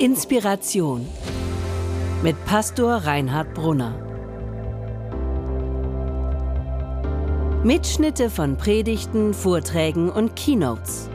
Inspiration 0.00 1.08
mit 2.22 2.36
Pastor 2.44 2.98
Reinhard 2.98 3.52
Brunner. 3.52 3.96
Mitschnitte 7.64 8.30
von 8.30 8.56
Predigten, 8.56 9.34
Vorträgen 9.34 10.08
und 10.08 10.36
Keynotes 10.36 11.10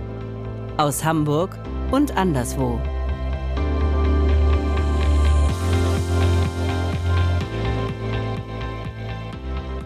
aus 0.76 1.02
Hamburg 1.02 1.58
und 1.92 2.18
anderswo. 2.18 2.78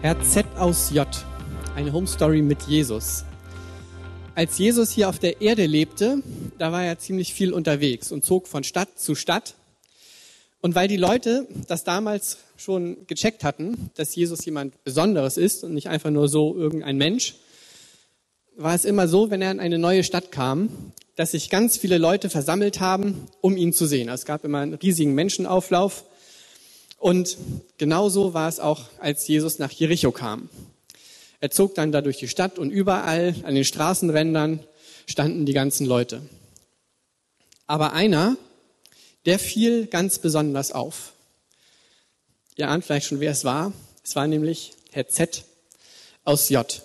RZ 0.02 0.44
aus 0.58 0.90
J, 0.90 1.06
eine 1.76 1.92
Home 1.92 2.08
Story 2.08 2.42
mit 2.42 2.62
Jesus. 2.64 3.27
Als 4.38 4.56
Jesus 4.56 4.92
hier 4.92 5.08
auf 5.08 5.18
der 5.18 5.40
Erde 5.40 5.66
lebte, 5.66 6.22
da 6.58 6.70
war 6.70 6.84
er 6.84 7.00
ziemlich 7.00 7.34
viel 7.34 7.52
unterwegs 7.52 8.12
und 8.12 8.24
zog 8.24 8.46
von 8.46 8.62
Stadt 8.62 8.96
zu 8.96 9.16
Stadt. 9.16 9.56
Und 10.60 10.76
weil 10.76 10.86
die 10.86 10.96
Leute 10.96 11.48
das 11.66 11.82
damals 11.82 12.38
schon 12.56 13.04
gecheckt 13.08 13.42
hatten, 13.42 13.90
dass 13.96 14.14
Jesus 14.14 14.44
jemand 14.44 14.84
Besonderes 14.84 15.38
ist 15.38 15.64
und 15.64 15.74
nicht 15.74 15.88
einfach 15.88 16.10
nur 16.10 16.28
so 16.28 16.54
irgendein 16.54 16.98
Mensch, 16.98 17.34
war 18.56 18.76
es 18.76 18.84
immer 18.84 19.08
so, 19.08 19.28
wenn 19.28 19.42
er 19.42 19.50
in 19.50 19.58
eine 19.58 19.80
neue 19.80 20.04
Stadt 20.04 20.30
kam, 20.30 20.68
dass 21.16 21.32
sich 21.32 21.50
ganz 21.50 21.76
viele 21.76 21.98
Leute 21.98 22.30
versammelt 22.30 22.78
haben, 22.78 23.26
um 23.40 23.56
ihn 23.56 23.72
zu 23.72 23.86
sehen. 23.86 24.08
Es 24.08 24.24
gab 24.24 24.44
immer 24.44 24.58
einen 24.58 24.74
riesigen 24.74 25.14
Menschenauflauf. 25.14 26.04
Und 26.96 27.36
genauso 27.76 28.34
war 28.34 28.48
es 28.48 28.60
auch, 28.60 28.84
als 29.00 29.26
Jesus 29.26 29.58
nach 29.58 29.72
Jericho 29.72 30.12
kam. 30.12 30.48
Er 31.40 31.50
zog 31.50 31.74
dann 31.74 31.92
da 31.92 32.00
durch 32.00 32.18
die 32.18 32.28
Stadt 32.28 32.58
und 32.58 32.70
überall 32.70 33.34
an 33.44 33.54
den 33.54 33.64
Straßenrändern 33.64 34.64
standen 35.06 35.46
die 35.46 35.52
ganzen 35.52 35.86
Leute. 35.86 36.22
Aber 37.66 37.92
einer, 37.92 38.36
der 39.24 39.38
fiel 39.38 39.86
ganz 39.86 40.18
besonders 40.18 40.72
auf. 40.72 41.12
Ihr 42.56 42.68
ahnt 42.68 42.84
vielleicht 42.84 43.06
schon, 43.06 43.20
wer 43.20 43.30
es 43.30 43.44
war. 43.44 43.72
Es 44.02 44.16
war 44.16 44.26
nämlich 44.26 44.72
Herr 44.90 45.06
Z 45.06 45.44
aus 46.24 46.48
J. 46.48 46.82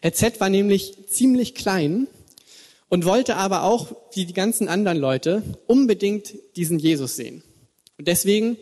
Herr 0.00 0.12
Z 0.12 0.40
war 0.40 0.48
nämlich 0.48 0.96
ziemlich 1.08 1.54
klein 1.54 2.08
und 2.88 3.04
wollte 3.04 3.36
aber 3.36 3.62
auch, 3.62 3.94
wie 4.12 4.24
die 4.24 4.32
ganzen 4.32 4.68
anderen 4.68 4.98
Leute, 4.98 5.42
unbedingt 5.66 6.34
diesen 6.56 6.78
Jesus 6.78 7.16
sehen. 7.16 7.42
Und 7.98 8.08
deswegen 8.08 8.56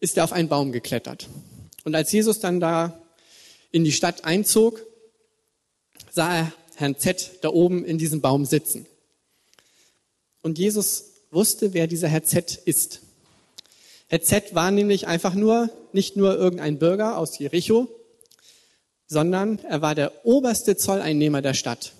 ist 0.00 0.16
er 0.16 0.24
auf 0.24 0.32
einen 0.32 0.48
Baum 0.48 0.72
geklettert. 0.72 1.28
Und 1.84 1.94
als 1.94 2.10
Jesus 2.10 2.40
dann 2.40 2.58
da 2.58 3.01
in 3.72 3.84
die 3.84 3.92
Stadt 3.92 4.24
einzog, 4.24 4.86
sah 6.10 6.36
er 6.36 6.52
Herrn 6.76 6.96
Z 6.98 7.38
da 7.42 7.48
oben 7.48 7.84
in 7.84 7.98
diesem 7.98 8.20
Baum 8.20 8.44
sitzen. 8.44 8.86
Und 10.42 10.58
Jesus 10.58 11.04
wusste, 11.30 11.74
wer 11.74 11.86
dieser 11.86 12.08
Herr 12.08 12.24
Z 12.24 12.54
ist. 12.64 13.00
Herr 14.08 14.22
Z 14.22 14.54
war 14.54 14.70
nämlich 14.70 15.06
einfach 15.06 15.34
nur, 15.34 15.70
nicht 15.92 16.16
nur 16.16 16.36
irgendein 16.36 16.78
Bürger 16.78 17.16
aus 17.16 17.38
Jericho, 17.38 17.88
sondern 19.06 19.58
er 19.60 19.82
war 19.82 19.94
der 19.94 20.24
oberste 20.24 20.76
Zolleinnehmer 20.76 21.42
der 21.42 21.54
Stadt. 21.54 21.92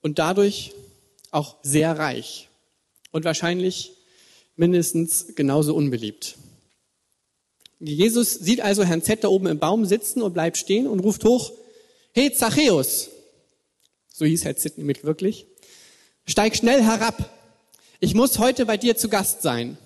Und 0.00 0.18
dadurch 0.18 0.72
auch 1.30 1.56
sehr 1.62 1.98
reich. 1.98 2.48
Und 3.10 3.24
wahrscheinlich 3.24 3.92
mindestens 4.56 5.34
genauso 5.34 5.74
unbeliebt. 5.74 6.36
Jesus 7.80 8.34
sieht 8.34 8.60
also 8.60 8.84
Herrn 8.84 9.02
Z 9.02 9.22
da 9.22 9.28
oben 9.28 9.46
im 9.46 9.58
Baum 9.58 9.84
sitzen 9.84 10.22
und 10.22 10.32
bleibt 10.32 10.56
stehen 10.56 10.86
und 10.86 11.00
ruft 11.00 11.24
hoch, 11.24 11.52
hey 12.12 12.32
Zachäus, 12.32 13.10
so 14.12 14.24
hieß 14.24 14.44
Herr 14.44 14.56
Z 14.56 14.78
nämlich 14.78 15.04
wirklich, 15.04 15.46
steig 16.26 16.56
schnell 16.56 16.82
herab, 16.82 17.30
ich 18.00 18.14
muss 18.14 18.38
heute 18.38 18.66
bei 18.66 18.76
dir 18.76 18.96
zu 18.96 19.08
Gast 19.08 19.42
sein. 19.42 19.76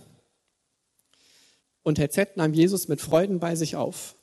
Und 1.82 1.98
Herr 1.98 2.10
Z 2.10 2.36
nahm 2.36 2.54
Jesus 2.54 2.88
mit 2.88 3.00
Freuden 3.00 3.40
bei 3.40 3.56
sich 3.56 3.76
auf. 3.76 4.14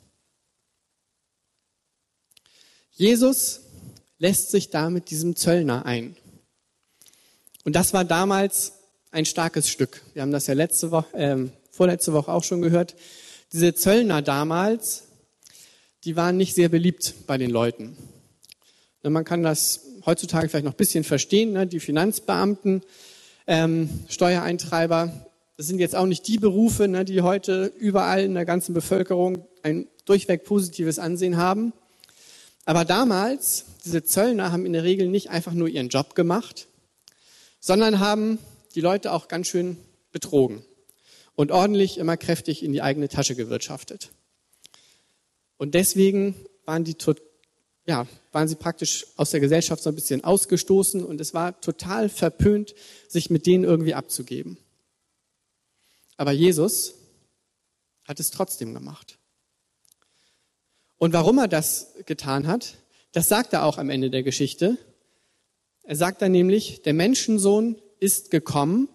Jesus 2.91 3.61
lässt 4.17 4.51
sich 4.51 4.69
da 4.69 4.89
mit 4.89 5.09
diesem 5.09 5.35
Zöllner 5.35 5.85
ein. 5.85 6.15
Und 7.63 7.75
das 7.75 7.93
war 7.93 8.05
damals 8.05 8.73
ein 9.11 9.25
starkes 9.25 9.69
Stück. 9.69 10.03
Wir 10.13 10.21
haben 10.21 10.31
das 10.31 10.47
ja 10.47 10.53
letzte 10.53 10.91
Woche, 10.91 11.17
äh, 11.17 11.49
vorletzte 11.71 12.13
Woche 12.13 12.31
auch 12.31 12.43
schon 12.43 12.61
gehört. 12.61 12.95
Diese 13.51 13.73
Zöllner 13.73 14.21
damals, 14.21 15.05
die 16.03 16.15
waren 16.15 16.37
nicht 16.37 16.53
sehr 16.53 16.69
beliebt 16.69 17.15
bei 17.25 17.39
den 17.39 17.49
Leuten. 17.49 17.97
Man 19.01 19.25
kann 19.25 19.41
das 19.41 19.81
heutzutage 20.05 20.49
vielleicht 20.49 20.65
noch 20.65 20.73
ein 20.73 20.77
bisschen 20.77 21.03
verstehen. 21.03 21.53
Ne? 21.53 21.65
Die 21.65 21.79
Finanzbeamten, 21.79 22.83
ähm, 23.47 23.89
Steuereintreiber, 24.07 25.25
das 25.57 25.65
sind 25.65 25.79
jetzt 25.79 25.95
auch 25.95 26.05
nicht 26.05 26.27
die 26.27 26.37
Berufe, 26.37 26.87
ne, 26.87 27.03
die 27.05 27.21
heute 27.21 27.73
überall 27.77 28.23
in 28.23 28.35
der 28.35 28.45
ganzen 28.45 28.75
Bevölkerung 28.75 29.43
ein 29.63 29.87
durchweg 30.05 30.45
positives 30.45 30.99
Ansehen 30.99 31.35
haben. 31.35 31.73
Aber 32.65 32.85
damals, 32.85 33.65
diese 33.83 34.03
Zöllner 34.03 34.51
haben 34.51 34.67
in 34.67 34.73
der 34.73 34.83
Regel 34.83 35.07
nicht 35.07 35.31
einfach 35.31 35.53
nur 35.53 35.69
ihren 35.69 35.89
Job 35.89 36.13
gemacht, 36.13 36.67
sondern 37.59 37.99
haben 37.99 38.37
die 38.75 38.81
Leute 38.81 39.11
auch 39.11 39.27
ganz 39.27 39.47
schön 39.47 39.77
betrogen 40.11 40.63
und 41.39 41.53
ordentlich 41.53 41.97
immer 41.97 42.17
kräftig 42.17 42.63
in 42.63 42.73
die 42.73 42.81
eigene 42.81 43.07
Tasche 43.07 43.33
gewirtschaftet. 43.33 44.11
Und 45.55 45.73
deswegen 45.73 46.35
waren 46.65 46.83
die 46.83 46.97
ja, 47.85 48.05
waren 48.33 48.49
sie 48.49 48.57
praktisch 48.57 49.05
aus 49.15 49.31
der 49.31 49.39
Gesellschaft 49.39 49.81
so 49.81 49.89
ein 49.89 49.95
bisschen 49.95 50.21
ausgestoßen 50.21 51.01
und 51.01 51.21
es 51.21 51.33
war 51.33 51.61
total 51.61 52.09
verpönt, 52.09 52.75
sich 53.07 53.29
mit 53.29 53.45
denen 53.45 53.63
irgendwie 53.63 53.93
abzugeben. 53.93 54.57
Aber 56.17 56.33
Jesus 56.33 56.95
hat 58.03 58.19
es 58.19 58.31
trotzdem 58.31 58.73
gemacht. 58.73 59.17
Und 60.97 61.13
warum 61.13 61.37
er 61.37 61.47
das 61.47 61.93
getan 62.05 62.47
hat, 62.47 62.75
das 63.13 63.29
sagt 63.29 63.53
er 63.53 63.63
auch 63.63 63.77
am 63.77 63.89
Ende 63.89 64.09
der 64.09 64.23
Geschichte. 64.23 64.77
Er 65.83 65.95
sagt 65.95 66.21
dann 66.21 66.33
nämlich, 66.33 66.81
der 66.81 66.93
Menschensohn 66.93 67.81
ist 68.01 68.29
gekommen, 68.29 68.89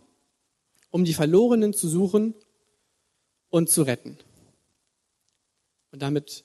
um 0.94 1.04
die 1.04 1.12
Verlorenen 1.12 1.74
zu 1.74 1.88
suchen 1.88 2.34
und 3.50 3.68
zu 3.68 3.82
retten. 3.82 4.16
Und 5.90 6.02
damit, 6.02 6.44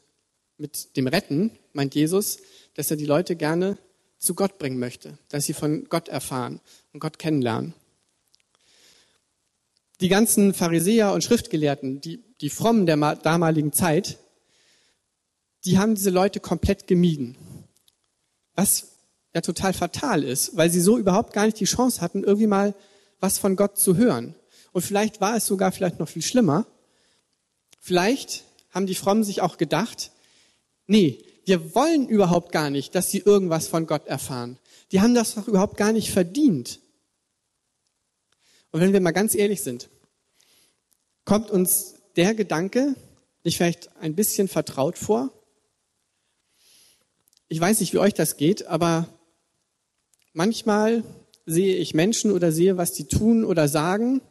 mit 0.57 0.97
dem 0.97 1.05
Retten 1.05 1.51
meint 1.73 1.93
Jesus, 1.93 2.39
dass 2.73 2.89
er 2.89 2.97
die 2.97 3.05
Leute 3.05 3.35
gerne 3.35 3.77
zu 4.17 4.33
Gott 4.33 4.57
bringen 4.57 4.79
möchte, 4.79 5.19
dass 5.27 5.45
sie 5.45 5.53
von 5.53 5.83
Gott 5.87 6.07
erfahren 6.07 6.61
und 6.93 6.99
Gott 6.99 7.19
kennenlernen. 7.19 7.75
Die 10.01 10.09
ganzen 10.09 10.55
Pharisäer 10.55 11.13
und 11.13 11.23
Schriftgelehrten, 11.23 12.01
die, 12.01 12.23
die 12.41 12.49
Frommen 12.49 12.87
der 12.87 12.97
damaligen 13.17 13.71
Zeit, 13.71 14.17
die 15.63 15.77
haben 15.77 15.93
diese 15.93 16.09
Leute 16.09 16.39
komplett 16.39 16.87
gemieden. 16.87 17.37
Was 18.55 18.93
ja 19.35 19.41
total 19.41 19.73
fatal 19.73 20.23
ist, 20.23 20.57
weil 20.57 20.71
sie 20.71 20.81
so 20.81 20.97
überhaupt 20.97 21.33
gar 21.33 21.45
nicht 21.45 21.59
die 21.59 21.65
Chance 21.65 22.01
hatten, 22.01 22.23
irgendwie 22.23 22.47
mal 22.47 22.73
was 23.19 23.37
von 23.37 23.55
Gott 23.55 23.77
zu 23.77 23.97
hören. 23.97 24.35
Und 24.71 24.81
vielleicht 24.81 25.21
war 25.21 25.35
es 25.35 25.45
sogar 25.45 25.71
vielleicht 25.71 25.99
noch 25.99 26.09
viel 26.09 26.21
schlimmer. 26.21 26.65
Vielleicht 27.79 28.43
haben 28.71 28.85
die 28.85 28.95
Frommen 28.95 29.23
sich 29.23 29.41
auch 29.41 29.57
gedacht, 29.57 30.11
nee, 30.87 31.23
wir 31.45 31.73
wollen 31.73 32.07
überhaupt 32.07 32.51
gar 32.51 32.69
nicht, 32.69 32.93
dass 32.93 33.09
sie 33.09 33.19
irgendwas 33.19 33.67
von 33.67 33.87
Gott 33.87 34.07
erfahren. 34.07 34.59
Die 34.91 35.01
haben 35.01 35.15
das 35.15 35.35
doch 35.35 35.47
überhaupt 35.47 35.77
gar 35.77 35.91
nicht 35.91 36.11
verdient. 36.11 36.79
Und 38.71 38.81
wenn 38.81 38.93
wir 38.93 39.01
mal 39.01 39.11
ganz 39.11 39.33
ehrlich 39.33 39.61
sind, 39.61 39.89
kommt 41.25 41.49
uns 41.49 41.95
der 42.15 42.35
Gedanke 42.35 42.95
nicht 43.43 43.57
vielleicht 43.57 43.95
ein 43.97 44.15
bisschen 44.15 44.47
vertraut 44.47 44.97
vor? 44.97 45.33
Ich 47.47 47.59
weiß 47.59 47.79
nicht, 47.79 47.93
wie 47.93 47.99
euch 47.99 48.13
das 48.13 48.37
geht, 48.37 48.67
aber 48.67 49.07
manchmal 50.33 51.03
sehe 51.49 51.77
ich 51.77 51.93
Menschen 51.93 52.31
oder 52.31 52.51
sehe, 52.51 52.77
was 52.77 52.93
die 52.93 53.05
tun 53.05 53.43
oder 53.43 53.67
sagen 53.67 54.21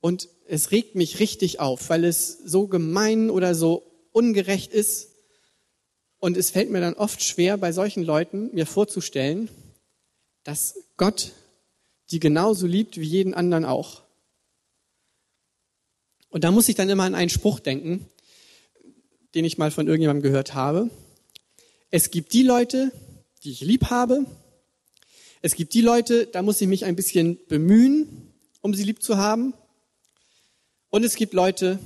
und 0.00 0.28
es 0.46 0.70
regt 0.70 0.94
mich 0.96 1.18
richtig 1.18 1.60
auf, 1.60 1.88
weil 1.88 2.04
es 2.04 2.38
so 2.44 2.66
gemein 2.66 3.30
oder 3.30 3.54
so 3.54 3.82
ungerecht 4.12 4.74
ist. 4.74 5.12
Und 6.18 6.36
es 6.36 6.50
fällt 6.50 6.70
mir 6.70 6.82
dann 6.82 6.92
oft 6.92 7.22
schwer, 7.24 7.56
bei 7.56 7.72
solchen 7.72 8.02
Leuten 8.02 8.50
mir 8.52 8.66
vorzustellen, 8.66 9.48
dass 10.42 10.74
Gott 10.98 11.32
die 12.10 12.20
genauso 12.20 12.66
liebt 12.66 13.00
wie 13.00 13.06
jeden 13.06 13.32
anderen 13.32 13.64
auch. 13.64 14.02
Und 16.28 16.44
da 16.44 16.50
muss 16.50 16.68
ich 16.68 16.74
dann 16.74 16.90
immer 16.90 17.04
an 17.04 17.14
einen 17.14 17.30
Spruch 17.30 17.60
denken, 17.60 18.06
den 19.34 19.46
ich 19.46 19.56
mal 19.56 19.70
von 19.70 19.86
irgendjemandem 19.86 20.22
gehört 20.22 20.52
habe. 20.52 20.90
Es 21.90 22.10
gibt 22.10 22.34
die 22.34 22.42
Leute, 22.42 22.92
die 23.42 23.52
ich 23.52 23.62
lieb 23.62 23.86
habe. 23.86 24.26
Es 25.44 25.56
gibt 25.56 25.74
die 25.74 25.82
Leute, 25.82 26.26
da 26.26 26.40
muss 26.40 26.58
ich 26.62 26.68
mich 26.68 26.86
ein 26.86 26.96
bisschen 26.96 27.38
bemühen, 27.48 28.32
um 28.62 28.72
sie 28.72 28.82
lieb 28.82 29.02
zu 29.02 29.18
haben. 29.18 29.52
Und 30.88 31.04
es 31.04 31.16
gibt 31.16 31.34
Leute, 31.34 31.78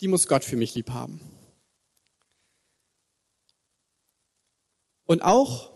die 0.00 0.08
muss 0.08 0.26
Gott 0.26 0.42
für 0.42 0.56
mich 0.56 0.74
lieb 0.74 0.90
haben. 0.90 1.20
Und 5.04 5.22
auch 5.22 5.70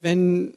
wenn 0.00 0.56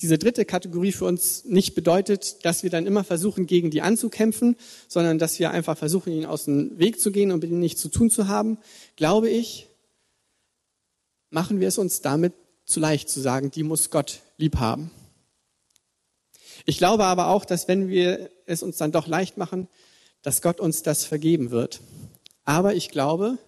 diese 0.00 0.18
dritte 0.18 0.44
Kategorie 0.44 0.90
für 0.90 1.04
uns 1.04 1.44
nicht 1.44 1.76
bedeutet, 1.76 2.44
dass 2.44 2.64
wir 2.64 2.70
dann 2.70 2.84
immer 2.84 3.04
versuchen, 3.04 3.46
gegen 3.46 3.70
die 3.70 3.82
anzukämpfen, 3.82 4.56
sondern 4.88 5.20
dass 5.20 5.38
wir 5.38 5.52
einfach 5.52 5.78
versuchen, 5.78 6.12
ihnen 6.12 6.26
aus 6.26 6.46
dem 6.46 6.76
Weg 6.80 7.00
zu 7.00 7.12
gehen 7.12 7.30
und 7.30 7.42
mit 7.42 7.50
ihnen 7.50 7.60
nichts 7.60 7.80
zu 7.80 7.90
tun 7.90 8.10
zu 8.10 8.26
haben, 8.26 8.58
glaube 8.96 9.30
ich, 9.30 9.68
machen 11.30 11.60
wir 11.60 11.68
es 11.68 11.78
uns 11.78 12.00
damit 12.00 12.32
zu 12.64 12.80
leicht 12.80 13.08
zu 13.08 13.20
sagen, 13.20 13.52
die 13.52 13.62
muss 13.62 13.90
Gott 13.90 14.22
lieb 14.38 14.56
haben. 14.56 14.90
Ich 16.64 16.78
glaube 16.78 17.04
aber 17.04 17.28
auch, 17.28 17.44
dass 17.44 17.68
wenn 17.68 17.88
wir 17.88 18.30
es 18.46 18.62
uns 18.62 18.78
dann 18.78 18.92
doch 18.92 19.06
leicht 19.06 19.36
machen, 19.36 19.68
dass 20.22 20.42
Gott 20.42 20.60
uns 20.60 20.82
das 20.82 21.04
vergeben 21.04 21.50
wird. 21.50 21.80
Aber 22.44 22.74
ich 22.74 22.88
glaube, 22.88 23.38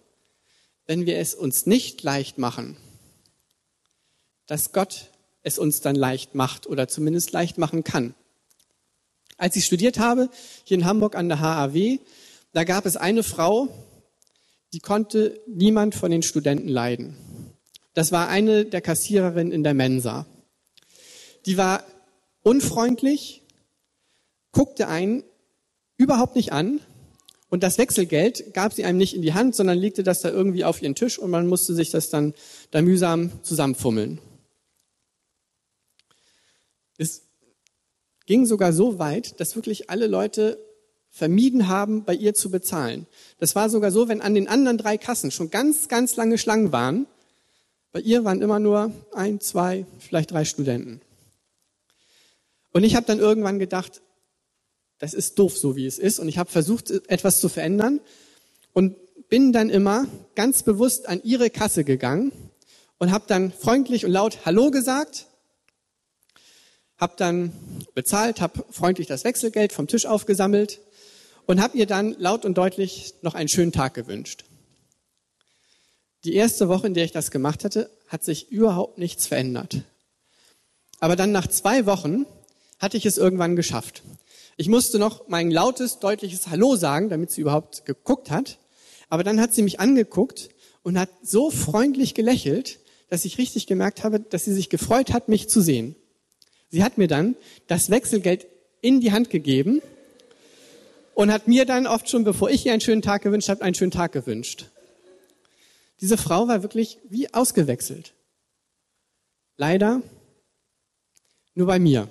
wenn 0.86 1.06
wir 1.06 1.18
es 1.18 1.34
uns 1.34 1.66
nicht 1.66 2.02
leicht 2.02 2.38
machen, 2.38 2.76
dass 4.46 4.72
Gott 4.72 5.10
es 5.42 5.58
uns 5.58 5.80
dann 5.80 5.96
leicht 5.96 6.34
macht 6.34 6.66
oder 6.66 6.88
zumindest 6.88 7.32
leicht 7.32 7.58
machen 7.58 7.84
kann. 7.84 8.14
Als 9.36 9.56
ich 9.56 9.64
studiert 9.64 9.98
habe, 9.98 10.28
hier 10.64 10.76
in 10.76 10.84
Hamburg 10.84 11.14
an 11.14 11.28
der 11.28 11.40
HAW, 11.40 11.98
da 12.52 12.64
gab 12.64 12.84
es 12.84 12.96
eine 12.96 13.22
Frau, 13.22 13.68
die 14.72 14.80
konnte 14.80 15.40
niemand 15.46 15.94
von 15.94 16.10
den 16.10 16.22
Studenten 16.22 16.68
leiden. 16.68 17.16
Das 17.94 18.12
war 18.12 18.28
eine 18.28 18.64
der 18.64 18.80
Kassiererinnen 18.80 19.52
in 19.52 19.62
der 19.62 19.74
Mensa. 19.74 20.26
Die 21.46 21.56
war 21.56 21.84
unfreundlich, 22.42 23.42
guckte 24.52 24.88
einen 24.88 25.22
überhaupt 25.96 26.36
nicht 26.36 26.52
an 26.52 26.80
und 27.50 27.62
das 27.62 27.78
Wechselgeld 27.78 28.54
gab 28.54 28.72
sie 28.72 28.84
einem 28.84 28.98
nicht 28.98 29.14
in 29.14 29.22
die 29.22 29.34
Hand, 29.34 29.54
sondern 29.54 29.76
legte 29.76 30.02
das 30.02 30.20
da 30.20 30.30
irgendwie 30.30 30.64
auf 30.64 30.80
ihren 30.80 30.94
Tisch 30.94 31.18
und 31.18 31.30
man 31.30 31.46
musste 31.46 31.74
sich 31.74 31.90
das 31.90 32.08
dann 32.08 32.32
da 32.70 32.80
mühsam 32.80 33.30
zusammenfummeln. 33.42 34.20
Es 36.96 37.22
ging 38.26 38.46
sogar 38.46 38.72
so 38.72 38.98
weit, 38.98 39.40
dass 39.40 39.56
wirklich 39.56 39.90
alle 39.90 40.06
Leute 40.06 40.58
vermieden 41.10 41.66
haben, 41.66 42.04
bei 42.04 42.14
ihr 42.14 42.34
zu 42.34 42.50
bezahlen. 42.50 43.06
Das 43.38 43.56
war 43.56 43.68
sogar 43.68 43.90
so, 43.90 44.08
wenn 44.08 44.20
an 44.20 44.34
den 44.34 44.46
anderen 44.46 44.78
drei 44.78 44.96
Kassen 44.96 45.32
schon 45.32 45.50
ganz, 45.50 45.88
ganz 45.88 46.14
lange 46.14 46.38
Schlangen 46.38 46.70
waren, 46.70 47.06
bei 47.90 48.00
ihr 48.00 48.24
waren 48.24 48.40
immer 48.40 48.60
nur 48.60 48.92
ein, 49.12 49.40
zwei, 49.40 49.84
vielleicht 49.98 50.30
drei 50.30 50.44
Studenten. 50.44 51.00
Und 52.72 52.84
ich 52.84 52.94
habe 52.96 53.06
dann 53.06 53.18
irgendwann 53.18 53.58
gedacht, 53.58 54.02
das 54.98 55.14
ist 55.14 55.38
doof, 55.38 55.56
so 55.56 55.76
wie 55.76 55.86
es 55.86 55.98
ist. 55.98 56.18
Und 56.18 56.28
ich 56.28 56.38
habe 56.38 56.50
versucht, 56.50 56.90
etwas 57.08 57.40
zu 57.40 57.48
verändern 57.48 58.00
und 58.72 58.96
bin 59.28 59.52
dann 59.52 59.70
immer 59.70 60.06
ganz 60.34 60.62
bewusst 60.62 61.08
an 61.08 61.20
ihre 61.22 61.50
Kasse 61.50 61.84
gegangen 61.84 62.32
und 62.98 63.12
habe 63.12 63.24
dann 63.26 63.52
freundlich 63.52 64.04
und 64.04 64.12
laut 64.12 64.44
Hallo 64.44 64.70
gesagt 64.70 65.26
habe 67.00 67.14
dann 67.16 67.52
bezahlt, 67.94 68.40
habe 68.40 68.64
freundlich 68.70 69.06
das 69.06 69.24
Wechselgeld 69.24 69.72
vom 69.72 69.86
Tisch 69.86 70.04
aufgesammelt 70.04 70.80
und 71.46 71.60
habe 71.60 71.76
ihr 71.76 71.86
dann 71.86 72.14
laut 72.18 72.44
und 72.44 72.58
deutlich 72.58 73.14
noch 73.22 73.34
einen 73.34 73.48
schönen 73.48 73.72
Tag 73.72 73.94
gewünscht. 73.94 74.44
Die 76.24 76.34
erste 76.34 76.68
Woche, 76.68 76.86
in 76.86 76.94
der 76.94 77.04
ich 77.04 77.12
das 77.12 77.30
gemacht 77.30 77.64
hatte, 77.64 77.90
hat 78.06 78.22
sich 78.22 78.50
überhaupt 78.50 78.98
nichts 78.98 79.26
verändert. 79.26 79.82
Aber 80.98 81.16
dann 81.16 81.32
nach 81.32 81.46
zwei 81.46 81.86
Wochen 81.86 82.26
hatte 82.80 82.96
ich 82.96 83.06
es 83.06 83.18
irgendwann 83.18 83.54
geschafft. 83.54 84.02
Ich 84.56 84.68
musste 84.68 84.98
noch 84.98 85.28
mein 85.28 85.50
lautes, 85.50 86.00
deutliches 86.00 86.48
Hallo 86.48 86.74
sagen, 86.74 87.08
damit 87.08 87.30
sie 87.30 87.42
überhaupt 87.42 87.86
geguckt 87.86 88.30
hat. 88.30 88.58
Aber 89.08 89.22
dann 89.22 89.40
hat 89.40 89.54
sie 89.54 89.62
mich 89.62 89.78
angeguckt 89.78 90.48
und 90.82 90.98
hat 90.98 91.10
so 91.22 91.50
freundlich 91.50 92.14
gelächelt, 92.14 92.80
dass 93.08 93.24
ich 93.24 93.38
richtig 93.38 93.66
gemerkt 93.66 94.02
habe, 94.02 94.20
dass 94.20 94.44
sie 94.44 94.54
sich 94.54 94.68
gefreut 94.70 95.12
hat, 95.12 95.28
mich 95.28 95.48
zu 95.48 95.60
sehen. 95.60 95.94
Sie 96.68 96.82
hat 96.82 96.98
mir 96.98 97.08
dann 97.08 97.36
das 97.66 97.90
Wechselgeld 97.90 98.46
in 98.80 99.00
die 99.00 99.12
Hand 99.12 99.30
gegeben 99.30 99.82
und 101.14 101.32
hat 101.32 101.48
mir 101.48 101.66
dann 101.66 101.86
oft 101.86 102.08
schon, 102.08 102.24
bevor 102.24 102.50
ich 102.50 102.64
ihr 102.64 102.72
einen 102.72 102.80
schönen 102.80 103.02
Tag 103.02 103.22
gewünscht 103.22 103.48
habe, 103.48 103.62
einen 103.62 103.74
schönen 103.74 103.90
Tag 103.90 104.12
gewünscht. 104.12 104.66
Diese 106.00 106.16
Frau 106.16 106.48
war 106.48 106.62
wirklich 106.62 106.98
wie 107.08 107.32
ausgewechselt. 107.34 108.14
Leider 109.56 110.00
nur 111.54 111.66
bei 111.66 111.78
mir. 111.78 112.08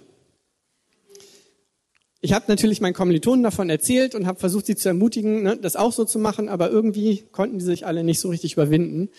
Ich 2.22 2.34
habe 2.34 2.46
natürlich 2.48 2.82
meinen 2.82 2.94
Kommilitonen 2.94 3.44
davon 3.44 3.70
erzählt 3.70 4.14
und 4.14 4.28
habe 4.28 4.40
versucht, 4.40 4.66
sie 4.66 4.76
zu 4.76 4.90
ermutigen, 4.90 5.44
ne, 5.44 5.58
das 5.58 5.78
auch 5.78 5.94
so 5.94 6.04
zu 6.04 6.20
machen, 6.20 6.50
aber 6.50 6.70
irgendwie 6.70 7.24
konnten 7.32 7.60
die 7.60 7.66
sich 7.66 7.86
alle 7.86 8.04
nicht 8.04 8.20
so 8.20 8.30
richtig 8.30 8.54
überwinden. 8.54 9.10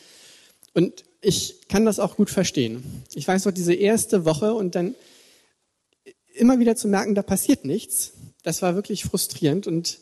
Und 0.75 1.05
ich 1.23 1.69
kann 1.69 1.87
das 1.87 1.99
auch 1.99 2.17
gut 2.17 2.29
verstehen. 2.29 2.83
Ich 3.15 3.27
weiß 3.27 3.47
noch, 3.47 3.53
diese 3.53 3.75
erste 3.75 4.25
Woche 4.27 4.53
und 4.53 4.75
dann 4.75 4.95
immer 6.35 6.59
wieder 6.59 6.77
zu 6.77 6.89
merken, 6.89 7.15
da 7.15 7.23
passiert 7.23 7.65
nichts, 7.65 8.13
das 8.43 8.63
war 8.63 8.75
wirklich 8.75 9.05
frustrierend 9.05 9.67
und 9.67 9.99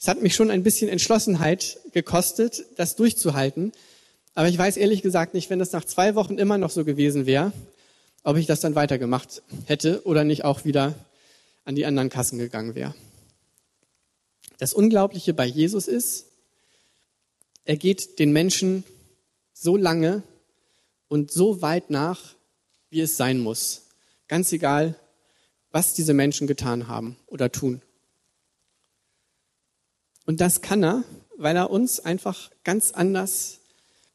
es 0.00 0.08
hat 0.08 0.22
mich 0.22 0.34
schon 0.34 0.50
ein 0.50 0.62
bisschen 0.62 0.88
Entschlossenheit 0.88 1.78
gekostet, 1.92 2.64
das 2.76 2.96
durchzuhalten. 2.96 3.72
Aber 4.34 4.48
ich 4.48 4.56
weiß 4.56 4.76
ehrlich 4.76 5.02
gesagt 5.02 5.34
nicht, 5.34 5.50
wenn 5.50 5.58
das 5.58 5.72
nach 5.72 5.84
zwei 5.84 6.14
Wochen 6.14 6.38
immer 6.38 6.58
noch 6.58 6.70
so 6.70 6.84
gewesen 6.84 7.26
wäre, 7.26 7.52
ob 8.24 8.36
ich 8.36 8.46
das 8.46 8.60
dann 8.60 8.74
weitergemacht 8.74 9.42
hätte 9.66 10.02
oder 10.04 10.24
nicht 10.24 10.44
auch 10.44 10.64
wieder 10.64 10.94
an 11.64 11.74
die 11.74 11.86
anderen 11.86 12.08
Kassen 12.08 12.38
gegangen 12.38 12.74
wäre. 12.74 12.94
Das 14.58 14.74
Unglaubliche 14.74 15.34
bei 15.34 15.46
Jesus 15.46 15.88
ist, 15.88 16.26
er 17.64 17.76
geht 17.76 18.18
den 18.18 18.32
Menschen 18.32 18.84
so 19.52 19.76
lange 19.76 20.22
und 21.08 21.30
so 21.30 21.62
weit 21.62 21.90
nach, 21.90 22.34
wie 22.88 23.00
es 23.00 23.16
sein 23.16 23.38
muss. 23.38 23.88
Ganz 24.28 24.52
egal, 24.52 24.98
was 25.70 25.94
diese 25.94 26.14
Menschen 26.14 26.46
getan 26.46 26.88
haben 26.88 27.16
oder 27.26 27.52
tun. 27.52 27.82
Und 30.26 30.40
das 30.40 30.60
kann 30.60 30.82
er, 30.84 31.04
weil 31.36 31.56
er 31.56 31.70
uns 31.70 32.00
einfach 32.00 32.50
ganz 32.64 32.92
anders 32.92 33.60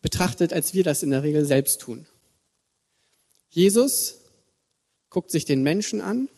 betrachtet, 0.01 0.53
als 0.53 0.73
wir 0.73 0.83
das 0.83 1.03
in 1.03 1.09
der 1.09 1.23
Regel 1.23 1.45
selbst 1.45 1.81
tun. 1.81 2.05
Jesus 3.49 4.19
guckt 5.09 5.31
sich 5.31 5.45
den 5.45 5.63
Menschen 5.63 6.01
an 6.01 6.29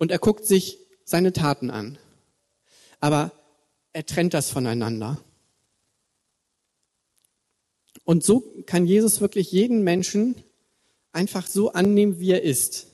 und 0.00 0.10
er 0.10 0.18
guckt 0.18 0.46
sich 0.46 0.78
seine 1.04 1.32
Taten 1.32 1.70
an. 1.70 1.98
Aber 3.00 3.32
er 3.92 4.06
trennt 4.06 4.32
das 4.32 4.50
voneinander. 4.50 5.22
Und 8.04 8.24
so 8.24 8.42
kann 8.64 8.86
Jesus 8.86 9.20
wirklich 9.20 9.52
jeden 9.52 9.84
Menschen 9.84 10.42
einfach 11.12 11.46
so 11.46 11.72
annehmen, 11.72 12.18
wie 12.18 12.30
er 12.30 12.42
ist. 12.42 12.86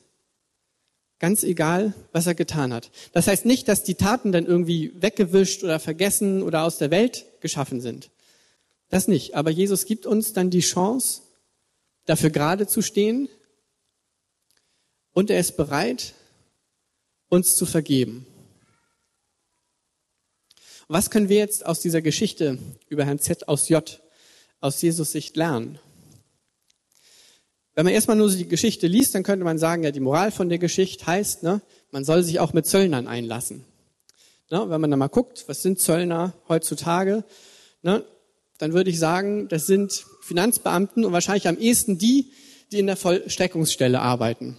Ganz 1.20 1.44
egal, 1.44 1.94
was 2.10 2.26
er 2.26 2.34
getan 2.34 2.72
hat. 2.72 2.90
Das 3.12 3.28
heißt 3.28 3.46
nicht, 3.46 3.68
dass 3.68 3.84
die 3.84 3.94
Taten 3.94 4.32
dann 4.32 4.44
irgendwie 4.44 4.92
weggewischt 5.00 5.62
oder 5.62 5.78
vergessen 5.78 6.42
oder 6.42 6.64
aus 6.64 6.76
der 6.78 6.90
Welt 6.90 7.24
geschaffen 7.40 7.80
sind. 7.80 8.10
Das 8.88 9.06
nicht. 9.06 9.34
Aber 9.34 9.50
Jesus 9.50 9.86
gibt 9.86 10.06
uns 10.06 10.32
dann 10.32 10.50
die 10.50 10.60
Chance, 10.60 11.22
dafür 12.04 12.30
gerade 12.30 12.66
zu 12.66 12.82
stehen 12.82 13.28
und 15.12 15.30
er 15.30 15.38
ist 15.38 15.56
bereit, 15.56 16.14
uns 17.28 17.56
zu 17.56 17.66
vergeben. 17.66 18.26
Was 20.88 21.10
können 21.10 21.28
wir 21.28 21.38
jetzt 21.38 21.66
aus 21.66 21.80
dieser 21.80 22.00
Geschichte 22.00 22.58
über 22.88 23.04
Herrn 23.04 23.18
Z 23.18 23.48
aus 23.48 23.68
J 23.68 24.00
aus 24.60 24.80
Jesus 24.80 25.12
Sicht 25.12 25.36
lernen? 25.36 25.78
Wenn 27.74 27.84
man 27.84 27.92
erstmal 27.92 28.16
nur 28.16 28.30
die 28.30 28.48
Geschichte 28.48 28.86
liest, 28.86 29.14
dann 29.14 29.22
könnte 29.22 29.44
man 29.44 29.58
sagen, 29.58 29.82
ja, 29.82 29.90
die 29.90 30.00
Moral 30.00 30.30
von 30.30 30.48
der 30.48 30.58
Geschichte 30.58 31.06
heißt, 31.06 31.42
ne, 31.42 31.60
man 31.90 32.04
soll 32.04 32.22
sich 32.22 32.40
auch 32.40 32.52
mit 32.52 32.66
Zöllnern 32.66 33.06
einlassen. 33.06 33.64
Ne, 34.50 34.64
wenn 34.70 34.80
man 34.80 34.90
da 34.90 34.96
mal 34.96 35.08
guckt, 35.08 35.44
was 35.48 35.60
sind 35.62 35.80
Zöllner 35.80 36.32
heutzutage, 36.48 37.24
ne, 37.82 38.04
dann 38.58 38.72
würde 38.72 38.88
ich 38.88 38.98
sagen, 38.98 39.48
das 39.48 39.66
sind 39.66 40.06
Finanzbeamten 40.22 41.04
und 41.04 41.12
wahrscheinlich 41.12 41.48
am 41.48 41.58
ehesten 41.58 41.98
die, 41.98 42.30
die 42.72 42.78
in 42.78 42.86
der 42.86 42.96
Vollstreckungsstelle 42.96 44.00
arbeiten. 44.00 44.56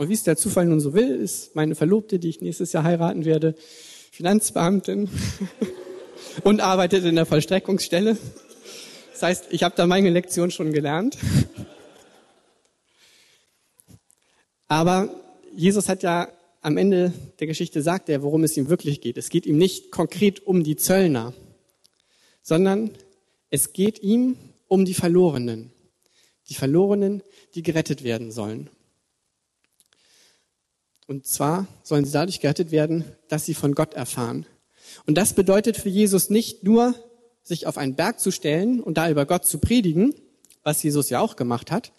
Und 0.00 0.08
wie 0.08 0.14
es 0.14 0.22
der 0.22 0.38
Zufall 0.38 0.64
nun 0.64 0.80
so 0.80 0.94
will, 0.94 1.10
ist 1.10 1.54
meine 1.54 1.74
Verlobte, 1.74 2.18
die 2.18 2.30
ich 2.30 2.40
nächstes 2.40 2.72
Jahr 2.72 2.84
heiraten 2.84 3.26
werde, 3.26 3.54
Finanzbeamtin 4.10 5.10
und 6.42 6.62
arbeitet 6.62 7.04
in 7.04 7.16
der 7.16 7.26
Vollstreckungsstelle. 7.26 8.16
Das 9.12 9.22
heißt, 9.22 9.48
ich 9.50 9.62
habe 9.62 9.74
da 9.76 9.86
meine 9.86 10.08
Lektion 10.08 10.50
schon 10.50 10.72
gelernt. 10.72 11.18
Aber 14.68 15.10
Jesus 15.54 15.90
hat 15.90 16.02
ja 16.02 16.28
am 16.62 16.78
Ende 16.78 17.12
der 17.38 17.46
Geschichte 17.46 17.82
sagt 17.82 18.08
er, 18.08 18.22
worum 18.22 18.42
es 18.42 18.56
ihm 18.56 18.70
wirklich 18.70 19.02
geht. 19.02 19.18
Es 19.18 19.28
geht 19.28 19.44
ihm 19.44 19.58
nicht 19.58 19.90
konkret 19.90 20.46
um 20.46 20.64
die 20.64 20.76
Zöllner, 20.76 21.34
sondern 22.40 22.92
es 23.50 23.74
geht 23.74 24.02
ihm 24.02 24.38
um 24.66 24.86
die 24.86 24.94
Verlorenen. 24.94 25.72
Die 26.48 26.54
Verlorenen, 26.54 27.22
die 27.54 27.62
gerettet 27.62 28.02
werden 28.02 28.32
sollen. 28.32 28.70
Und 31.10 31.26
zwar 31.26 31.66
sollen 31.82 32.04
sie 32.04 32.12
dadurch 32.12 32.38
gerettet 32.38 32.70
werden, 32.70 33.04
dass 33.28 33.44
sie 33.44 33.54
von 33.54 33.74
Gott 33.74 33.94
erfahren. 33.94 34.46
Und 35.06 35.18
das 35.18 35.34
bedeutet 35.34 35.76
für 35.76 35.88
Jesus 35.88 36.30
nicht 36.30 36.62
nur, 36.62 36.94
sich 37.42 37.66
auf 37.66 37.76
einen 37.76 37.96
Berg 37.96 38.20
zu 38.20 38.30
stellen 38.30 38.80
und 38.80 38.96
da 38.96 39.10
über 39.10 39.26
Gott 39.26 39.44
zu 39.44 39.58
predigen, 39.58 40.14
was 40.62 40.82
Jesus 40.82 41.10
ja 41.10 41.20
auch 41.20 41.36
gemacht 41.36 41.70
hat, 41.72 41.92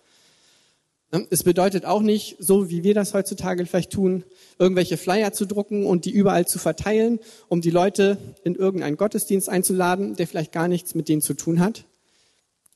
Ne? 1.11 1.27
Es 1.29 1.43
bedeutet 1.43 1.85
auch 1.85 2.01
nicht, 2.01 2.37
so 2.39 2.69
wie 2.69 2.83
wir 2.83 2.93
das 2.93 3.13
heutzutage 3.13 3.65
vielleicht 3.65 3.91
tun, 3.91 4.23
irgendwelche 4.57 4.97
Flyer 4.97 5.33
zu 5.33 5.45
drucken 5.45 5.85
und 5.85 6.05
die 6.05 6.11
überall 6.11 6.47
zu 6.47 6.57
verteilen, 6.57 7.19
um 7.49 7.61
die 7.61 7.69
Leute 7.69 8.17
in 8.43 8.55
irgendeinen 8.55 8.97
Gottesdienst 8.97 9.49
einzuladen, 9.49 10.15
der 10.15 10.27
vielleicht 10.27 10.51
gar 10.51 10.67
nichts 10.67 10.95
mit 10.95 11.09
denen 11.09 11.21
zu 11.21 11.33
tun 11.33 11.59
hat, 11.59 11.85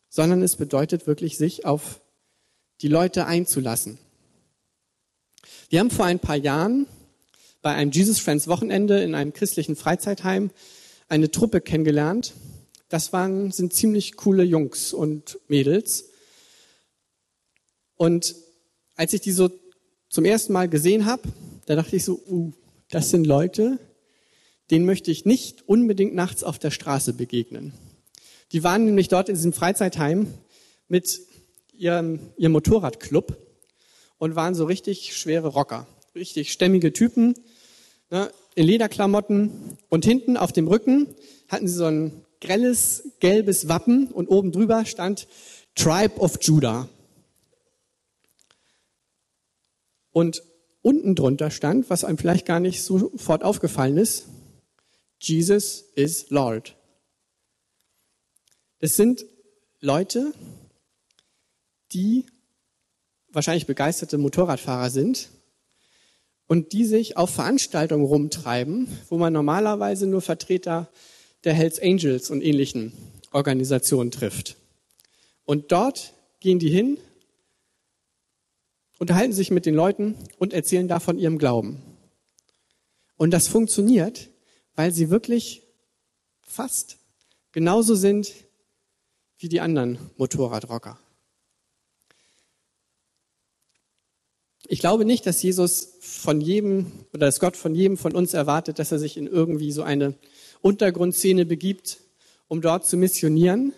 sondern 0.10 0.42
es 0.42 0.58
bedeutet 0.58 1.08
wirklich, 1.08 1.38
sich 1.38 1.66
auf 1.66 2.02
die 2.82 2.90
Leute 2.90 3.26
einzulassen. 3.26 3.98
Wir 5.76 5.82
haben 5.82 5.92
vor 5.92 6.06
ein 6.06 6.20
paar 6.20 6.38
Jahren 6.38 6.88
bei 7.62 7.74
einem 7.74 7.92
Jesus 7.92 8.22
Friends 8.22 8.48
Wochenende 8.48 9.04
in 9.04 9.14
einem 9.14 9.34
christlichen 9.34 9.76
Freizeitheim 9.76 10.52
eine 11.10 11.32
Truppe 11.32 11.60
kennengelernt. 11.60 12.32
Das 12.88 13.12
waren, 13.12 13.52
sind 13.52 13.74
ziemlich 13.74 14.16
coole 14.16 14.44
Jungs 14.44 14.94
und 14.94 15.38
Mädels. 15.50 16.12
Und 17.98 18.36
als 18.96 19.12
ich 19.12 19.20
die 19.20 19.34
so 19.34 19.52
zum 20.08 20.24
ersten 20.24 20.54
Mal 20.54 20.70
gesehen 20.70 21.06
habe, 21.06 21.24
da 21.66 21.76
dachte 21.76 21.98
ich 21.98 22.06
so, 22.06 22.22
uh, 22.26 22.54
das 22.90 23.10
sind 23.10 23.28
Leute, 23.28 23.78
denen 24.72 24.86
möchte 24.86 25.12
ich 25.12 25.26
nicht 25.26 25.68
unbedingt 25.68 26.16
nachts 26.16 26.46
auf 26.46 26.58
der 26.58 26.72
Straße 26.72 27.12
begegnen. 27.12 27.74
Die 28.54 28.64
waren 28.64 28.86
nämlich 28.86 29.10
dort 29.10 29.28
in 29.28 29.36
diesem 29.36 29.52
Freizeitheim 29.52 30.28
mit 30.88 31.20
ihrem, 31.74 32.22
ihrem 32.38 32.54
Motorradclub 32.54 33.45
und 34.18 34.36
waren 34.36 34.56
so 34.56 34.66
richtig 34.66 35.16
schwere 35.18 35.50
Rocker, 35.50 35.88
richtig 36.16 36.52
stämmige 36.52 36.94
Typen, 36.94 37.36
ne, 38.10 38.32
in 38.56 38.66
Lederklamotten 38.66 39.78
und 39.90 40.06
hinten 40.06 40.38
auf 40.38 40.52
dem 40.54 40.68
Rücken 40.68 41.14
hatten 41.50 41.68
sie 41.68 41.76
so 41.76 41.86
ein 41.86 42.26
grelles 42.40 43.12
gelbes 43.20 43.68
Wappen 43.68 44.08
und 44.08 44.28
oben 44.28 44.52
drüber 44.52 44.86
stand 44.86 45.28
Tribe 45.76 46.20
of 46.20 46.38
Judah. 46.42 46.88
Und 50.12 50.44
unten 50.82 51.16
drunter 51.16 51.52
stand, 51.52 51.90
was 51.90 52.06
einem 52.06 52.18
vielleicht 52.18 52.46
gar 52.46 52.62
nicht 52.62 52.82
sofort 52.82 53.44
aufgefallen 53.44 53.98
ist, 53.98 54.28
Jesus 55.20 55.82
is 55.96 56.30
Lord. 56.30 56.76
Das 58.80 58.96
sind 58.96 59.26
Leute, 59.82 60.34
die 61.92 62.26
wahrscheinlich 63.36 63.68
begeisterte 63.68 64.18
Motorradfahrer 64.18 64.90
sind 64.90 65.30
und 66.48 66.74
die 66.74 66.86
sich 66.86 67.18
auf 67.18 67.30
Veranstaltungen 67.30 68.06
rumtreiben, 68.06 68.88
wo 69.10 69.18
man 69.18 69.34
normalerweise 69.34 70.08
nur 70.08 70.22
Vertreter 70.22 70.90
der 71.44 71.54
Hells 71.54 71.80
Angels 71.80 72.30
und 72.30 72.42
ähnlichen 72.42 72.94
Organisationen 73.32 74.12
trifft. 74.12 74.56
Und 75.44 75.72
dort 75.72 76.14
gehen 76.40 76.60
die 76.60 76.70
hin 76.70 76.98
unterhalten 79.00 79.34
sich 79.34 79.52
mit 79.52 79.66
den 79.66 79.76
Leuten 79.76 80.16
und 80.38 80.54
erzählen 80.54 80.88
davon 80.88 81.18
ihrem 81.18 81.38
Glauben. 81.38 81.82
Und 83.18 83.32
das 83.32 83.48
funktioniert, 83.48 84.30
weil 84.76 84.92
sie 84.92 85.10
wirklich 85.10 85.64
fast 86.42 86.98
genauso 87.52 87.96
sind 87.96 88.34
wie 89.38 89.50
die 89.50 89.62
anderen 89.62 90.00
Motorradrocker. 90.18 91.00
Ich 94.68 94.80
glaube 94.80 95.06
nicht, 95.06 95.26
dass 95.26 95.42
Jesus 95.42 95.94
von 96.00 96.42
jedem 96.42 96.92
oder 97.14 97.28
dass 97.28 97.40
Gott 97.40 97.56
von 97.56 97.76
jedem 97.76 97.98
von 97.98 98.14
uns 98.14 98.34
erwartet, 98.34 98.80
dass 98.80 98.92
er 98.92 99.00
sich 99.00 99.18
in 99.18 99.28
irgendwie 99.28 99.72
so 99.72 99.84
eine 99.84 100.16
Untergrundszene 100.62 101.46
begibt, 101.46 101.98
um 102.48 102.62
dort 102.62 102.86
zu 102.86 102.98
missionieren. 102.98 103.74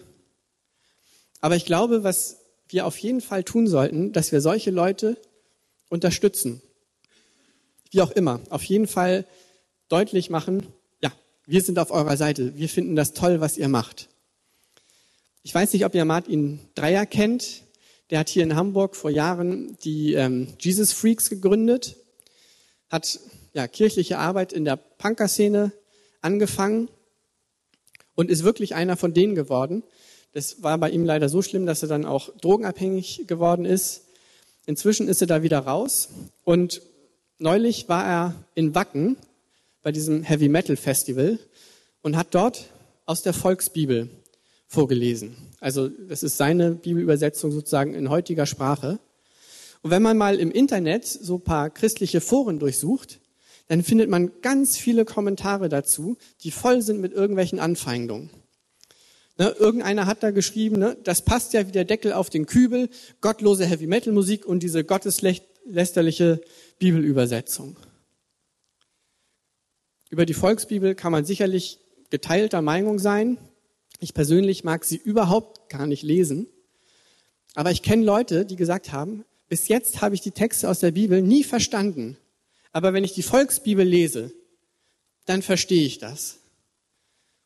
Aber 1.42 1.56
ich 1.56 1.66
glaube, 1.66 2.04
was 2.04 2.38
wir 2.70 2.86
auf 2.86 2.98
jeden 2.98 3.22
Fall 3.22 3.44
tun 3.44 3.68
sollten, 3.68 4.14
dass 4.14 4.32
wir 4.32 4.42
solche 4.42 4.72
Leute 4.72 5.18
unterstützen. 5.90 6.62
Wie 7.92 8.02
auch 8.02 8.12
immer. 8.12 8.42
Auf 8.50 8.64
jeden 8.64 8.88
Fall 8.88 9.26
deutlich 9.90 10.30
machen, 10.30 10.68
ja, 11.02 11.12
wir 11.46 11.62
sind 11.62 11.80
auf 11.80 11.92
eurer 11.92 12.18
Seite. 12.18 12.58
Wir 12.58 12.70
finden 12.70 12.96
das 12.96 13.14
toll, 13.14 13.40
was 13.40 13.58
ihr 13.58 13.70
macht. 13.70 14.10
Ich 15.44 15.54
weiß 15.54 15.72
nicht, 15.74 15.86
ob 15.86 15.96
ihr 15.96 16.04
Martin 16.04 16.60
Dreier 16.76 17.06
kennt. 17.06 17.64
Der 18.10 18.20
hat 18.20 18.30
hier 18.30 18.44
in 18.44 18.56
Hamburg 18.56 18.96
vor 18.96 19.10
Jahren 19.10 19.78
die 19.84 20.14
ähm, 20.14 20.48
Jesus 20.60 20.94
Freaks 20.94 21.30
gegründet, 21.30 21.98
hat 22.90 23.20
ja, 23.54 23.68
kirchliche 23.68 24.18
Arbeit 24.18 24.54
in 24.54 24.66
der 24.66 24.78
Punkerszene 24.78 25.72
angefangen 26.22 26.90
und 28.16 28.32
ist 28.32 28.44
wirklich 28.44 28.76
einer 28.76 28.98
von 28.98 29.14
denen 29.14 29.36
geworden, 29.36 29.84
das 30.38 30.62
war 30.62 30.78
bei 30.78 30.92
ihm 30.92 31.04
leider 31.04 31.30
so 31.30 31.42
schlimm, 31.42 31.66
dass 31.66 31.82
er 31.82 31.88
dann 31.88 32.06
auch 32.06 32.30
drogenabhängig 32.38 33.24
geworden 33.26 33.66
ist. 33.66 34.04
Inzwischen 34.68 35.08
ist 35.08 35.20
er 35.20 35.26
da 35.26 35.42
wieder 35.42 35.58
raus 35.58 36.10
und 36.44 36.84
neulich 37.40 37.90
war 37.90 38.06
er 38.06 38.36
in 38.54 38.76
Wacken 38.76 39.18
bei 39.82 39.92
diesem 39.92 40.22
Heavy 40.22 40.48
Metal 40.48 40.76
Festival 40.76 41.40
und 42.04 42.18
hat 42.18 42.36
dort 42.36 42.66
aus 43.08 43.24
der 43.24 43.34
Volksbibel 43.34 44.10
vorgelesen. 44.68 45.36
Also 45.60 45.90
das 45.90 46.24
ist 46.24 46.38
seine 46.38 46.72
Bibelübersetzung 46.72 47.52
sozusagen 47.52 47.94
in 47.94 48.10
heutiger 48.10 48.46
Sprache. 48.46 49.00
Und 49.82 49.92
wenn 49.92 50.02
man 50.02 50.18
mal 50.18 50.40
im 50.40 50.52
Internet 50.52 51.06
so 51.06 51.40
paar 51.40 51.70
christliche 51.70 52.22
Foren 52.22 52.60
durchsucht, 52.60 53.20
dann 53.68 53.84
findet 53.84 54.10
man 54.10 54.32
ganz 54.42 54.78
viele 54.78 55.06
Kommentare 55.06 55.70
dazu, 55.70 56.18
die 56.44 56.52
voll 56.52 56.82
sind 56.82 57.02
mit 57.02 57.14
irgendwelchen 57.14 57.60
Anfeindungen. 57.60 58.30
Ne, 59.40 59.50
irgendeiner 59.60 60.08
hat 60.08 60.24
da 60.24 60.32
geschrieben, 60.32 60.80
ne, 60.80 60.98
das 61.04 61.22
passt 61.22 61.54
ja 61.54 61.68
wie 61.68 61.72
der 61.72 61.86
Deckel 61.86 62.14
auf 62.14 62.30
den 62.30 62.48
Kübel, 62.48 62.90
gottlose 63.22 63.66
Heavy-Metal-Musik 63.66 64.46
und 64.46 64.64
diese 64.64 64.84
gotteslästerliche 64.84 66.42
Bibelübersetzung. 66.80 67.78
Über 70.10 70.26
die 70.26 70.34
Volksbibel 70.34 70.96
kann 70.96 71.12
man 71.12 71.26
sicherlich 71.26 71.80
geteilter 72.10 72.62
Meinung 72.62 72.98
sein. 72.98 73.38
Ich 74.00 74.14
persönlich 74.14 74.64
mag 74.64 74.86
sie 74.86 74.98
überhaupt 74.98 75.70
gar 75.70 75.88
nicht 75.88 76.04
lesen. 76.04 76.48
Aber 77.56 77.72
ich 77.72 77.82
kenne 77.82 78.06
Leute, 78.06 78.46
die 78.46 78.56
gesagt 78.56 78.92
haben, 78.92 79.26
bis 79.50 79.68
jetzt 79.68 80.02
habe 80.02 80.16
ich 80.16 80.22
die 80.22 80.32
Texte 80.32 80.70
aus 80.70 80.80
der 80.80 80.92
Bibel 80.92 81.22
nie 81.22 81.44
verstanden. 81.44 82.18
Aber 82.72 82.94
wenn 82.94 83.04
ich 83.04 83.14
die 83.14 83.24
Volksbibel 83.24 83.86
lese, 83.86 84.32
dann 85.26 85.42
verstehe 85.42 85.86
ich 85.86 85.98
das. 85.98 86.38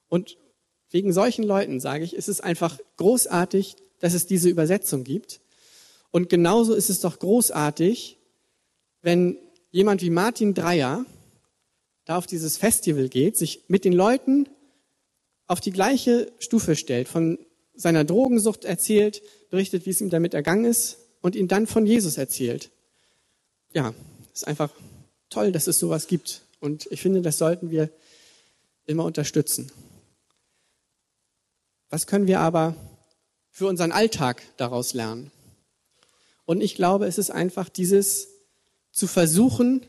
Und 0.10 0.38
Wegen 0.91 1.13
solchen 1.13 1.43
Leuten 1.43 1.79
sage 1.79 2.03
ich, 2.03 2.15
ist 2.15 2.27
es 2.27 2.41
einfach 2.41 2.77
großartig, 2.98 3.77
dass 4.00 4.13
es 4.13 4.27
diese 4.27 4.50
Übersetzung 4.50 5.05
gibt. 5.05 5.39
Und 6.12 6.27
genauso 6.27 6.74
ist 6.74 6.89
es 6.89 7.00
doch 7.00 7.17
großartig, 7.17 8.17
wenn 9.01 9.38
jemand 9.72 10.01
wie 10.01 10.10
Martin 10.10 10.53
Dreier 10.53 11.05
da 12.03 12.17
auf 12.17 12.27
dieses 12.27 12.58
Festival 12.58 13.08
geht, 13.08 13.38
sich 13.38 13.63
mit 13.70 13.86
den 13.86 13.93
Leuten 13.93 14.50
auf 15.51 15.60
die 15.60 15.72
gleiche 15.72 16.31
Stufe 16.39 16.77
stellt, 16.77 17.10
von 17.10 17.38
seiner 17.74 18.05
Drogensucht 18.05 18.63
erzählt, 18.63 19.22
berichtet, 19.50 19.86
wie 19.86 19.89
es 19.89 20.00
ihm 20.00 20.10
damit 20.10 20.34
ergangen 20.34 20.63
ist 20.63 21.00
und 21.20 21.36
ihn 21.36 21.50
dann 21.50 21.67
von 21.67 21.86
Jesus 21.86 22.15
erzählt. 22.17 22.72
Ja, 23.74 23.93
ist 24.34 24.48
einfach 24.48 24.72
toll, 25.29 25.51
dass 25.51 25.67
es 25.67 25.77
sowas 25.77 26.08
gibt. 26.08 26.43
Und 26.62 26.88
ich 26.89 27.01
finde, 27.01 27.22
das 27.22 27.38
sollten 27.38 27.70
wir 27.70 27.89
immer 28.86 29.03
unterstützen. 29.03 29.70
Was 31.89 32.08
können 32.08 32.27
wir 32.27 32.39
aber 32.39 32.77
für 33.50 33.67
unseren 33.67 33.91
Alltag 33.91 34.41
daraus 34.55 34.93
lernen? 34.93 35.31
Und 36.46 36.62
ich 36.62 36.75
glaube, 36.75 37.08
es 37.08 37.17
ist 37.17 37.29
einfach 37.29 37.67
dieses 37.67 38.29
zu 38.93 39.05
versuchen, 39.05 39.86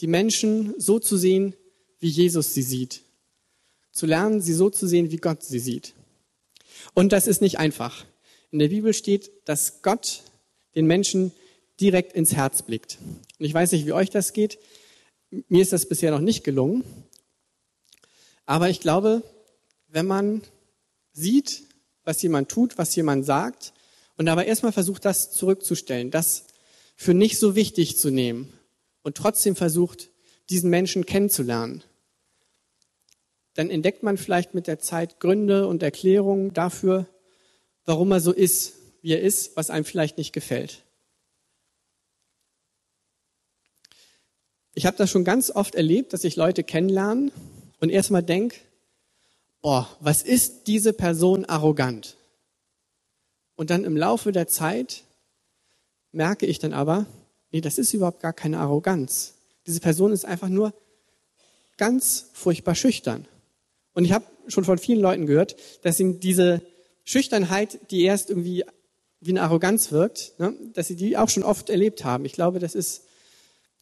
die 0.00 0.08
Menschen 0.08 0.74
so 0.78 0.98
zu 0.98 1.16
sehen, 1.16 1.54
wie 2.00 2.08
Jesus 2.08 2.54
sie 2.54 2.62
sieht. 2.62 3.05
Zu 3.96 4.04
lernen, 4.04 4.42
sie 4.42 4.52
so 4.52 4.68
zu 4.68 4.86
sehen, 4.86 5.10
wie 5.10 5.16
Gott 5.16 5.42
sie 5.42 5.58
sieht. 5.58 5.94
Und 6.92 7.12
das 7.12 7.26
ist 7.26 7.40
nicht 7.40 7.58
einfach. 7.58 8.04
In 8.50 8.58
der 8.58 8.68
Bibel 8.68 8.92
steht, 8.92 9.30
dass 9.46 9.80
Gott 9.80 10.22
den 10.74 10.86
Menschen 10.86 11.32
direkt 11.80 12.12
ins 12.12 12.34
Herz 12.34 12.60
blickt. 12.60 12.98
Und 13.38 13.46
ich 13.46 13.54
weiß 13.54 13.72
nicht, 13.72 13.86
wie 13.86 13.94
euch 13.94 14.10
das 14.10 14.34
geht. 14.34 14.58
Mir 15.48 15.62
ist 15.62 15.72
das 15.72 15.88
bisher 15.88 16.10
noch 16.10 16.20
nicht 16.20 16.44
gelungen. 16.44 16.84
Aber 18.44 18.68
ich 18.68 18.80
glaube, 18.80 19.22
wenn 19.88 20.06
man 20.06 20.42
sieht, 21.12 21.62
was 22.04 22.20
jemand 22.20 22.50
tut, 22.50 22.76
was 22.76 22.94
jemand 22.96 23.24
sagt 23.24 23.72
und 24.18 24.28
aber 24.28 24.44
erstmal 24.44 24.72
versucht, 24.72 25.06
das 25.06 25.32
zurückzustellen, 25.32 26.10
das 26.10 26.44
für 26.96 27.14
nicht 27.14 27.38
so 27.38 27.56
wichtig 27.56 27.96
zu 27.96 28.10
nehmen 28.10 28.52
und 29.02 29.16
trotzdem 29.16 29.56
versucht, 29.56 30.10
diesen 30.50 30.68
Menschen 30.68 31.06
kennenzulernen. 31.06 31.82
Dann 33.56 33.70
entdeckt 33.70 34.02
man 34.02 34.18
vielleicht 34.18 34.52
mit 34.52 34.66
der 34.66 34.78
Zeit 34.78 35.18
Gründe 35.18 35.66
und 35.66 35.82
Erklärungen 35.82 36.52
dafür, 36.52 37.06
warum 37.86 38.12
er 38.12 38.20
so 38.20 38.32
ist, 38.32 38.74
wie 39.00 39.12
er 39.12 39.22
ist, 39.22 39.56
was 39.56 39.70
einem 39.70 39.86
vielleicht 39.86 40.18
nicht 40.18 40.34
gefällt. 40.34 40.84
Ich 44.74 44.84
habe 44.84 44.98
das 44.98 45.10
schon 45.10 45.24
ganz 45.24 45.50
oft 45.50 45.74
erlebt, 45.74 46.12
dass 46.12 46.24
ich 46.24 46.36
Leute 46.36 46.64
kennenlernen 46.64 47.32
und 47.80 47.88
erstmal 47.88 48.22
denke, 48.22 48.56
boah, 49.62 49.88
was 50.00 50.22
ist 50.22 50.66
diese 50.66 50.92
Person 50.92 51.46
arrogant? 51.46 52.18
Und 53.54 53.70
dann 53.70 53.84
im 53.84 53.96
Laufe 53.96 54.32
der 54.32 54.48
Zeit 54.48 55.04
merke 56.12 56.44
ich 56.44 56.58
dann 56.58 56.74
aber, 56.74 57.06
nee, 57.52 57.62
das 57.62 57.78
ist 57.78 57.94
überhaupt 57.94 58.20
gar 58.20 58.34
keine 58.34 58.58
Arroganz. 58.58 59.32
Diese 59.66 59.80
Person 59.80 60.12
ist 60.12 60.26
einfach 60.26 60.50
nur 60.50 60.74
ganz 61.78 62.28
furchtbar 62.34 62.74
schüchtern. 62.74 63.26
Und 63.96 64.04
ich 64.04 64.12
habe 64.12 64.26
schon 64.46 64.64
von 64.64 64.76
vielen 64.76 65.00
Leuten 65.00 65.24
gehört, 65.24 65.56
dass 65.80 65.98
ihnen 65.98 66.20
diese 66.20 66.60
Schüchternheit, 67.04 67.90
die 67.90 68.02
erst 68.02 68.28
irgendwie 68.28 68.62
wie 69.20 69.30
eine 69.30 69.40
Arroganz 69.40 69.90
wirkt, 69.90 70.38
ne, 70.38 70.54
dass 70.74 70.88
sie 70.88 70.96
die 70.96 71.16
auch 71.16 71.30
schon 71.30 71.42
oft 71.42 71.70
erlebt 71.70 72.04
haben. 72.04 72.26
Ich 72.26 72.34
glaube, 72.34 72.58
das 72.58 72.74
ist, 72.74 73.04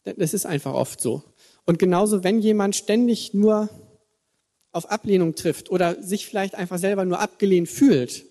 das 0.04 0.32
ist 0.32 0.46
einfach 0.46 0.72
oft 0.72 1.00
so. 1.00 1.24
Und 1.64 1.80
genauso, 1.80 2.22
wenn 2.22 2.38
jemand 2.38 2.76
ständig 2.76 3.34
nur 3.34 3.68
auf 4.70 4.88
Ablehnung 4.88 5.34
trifft 5.34 5.68
oder 5.68 6.00
sich 6.00 6.26
vielleicht 6.26 6.54
einfach 6.54 6.78
selber 6.78 7.04
nur 7.04 7.18
abgelehnt 7.18 7.68
fühlt, 7.68 8.24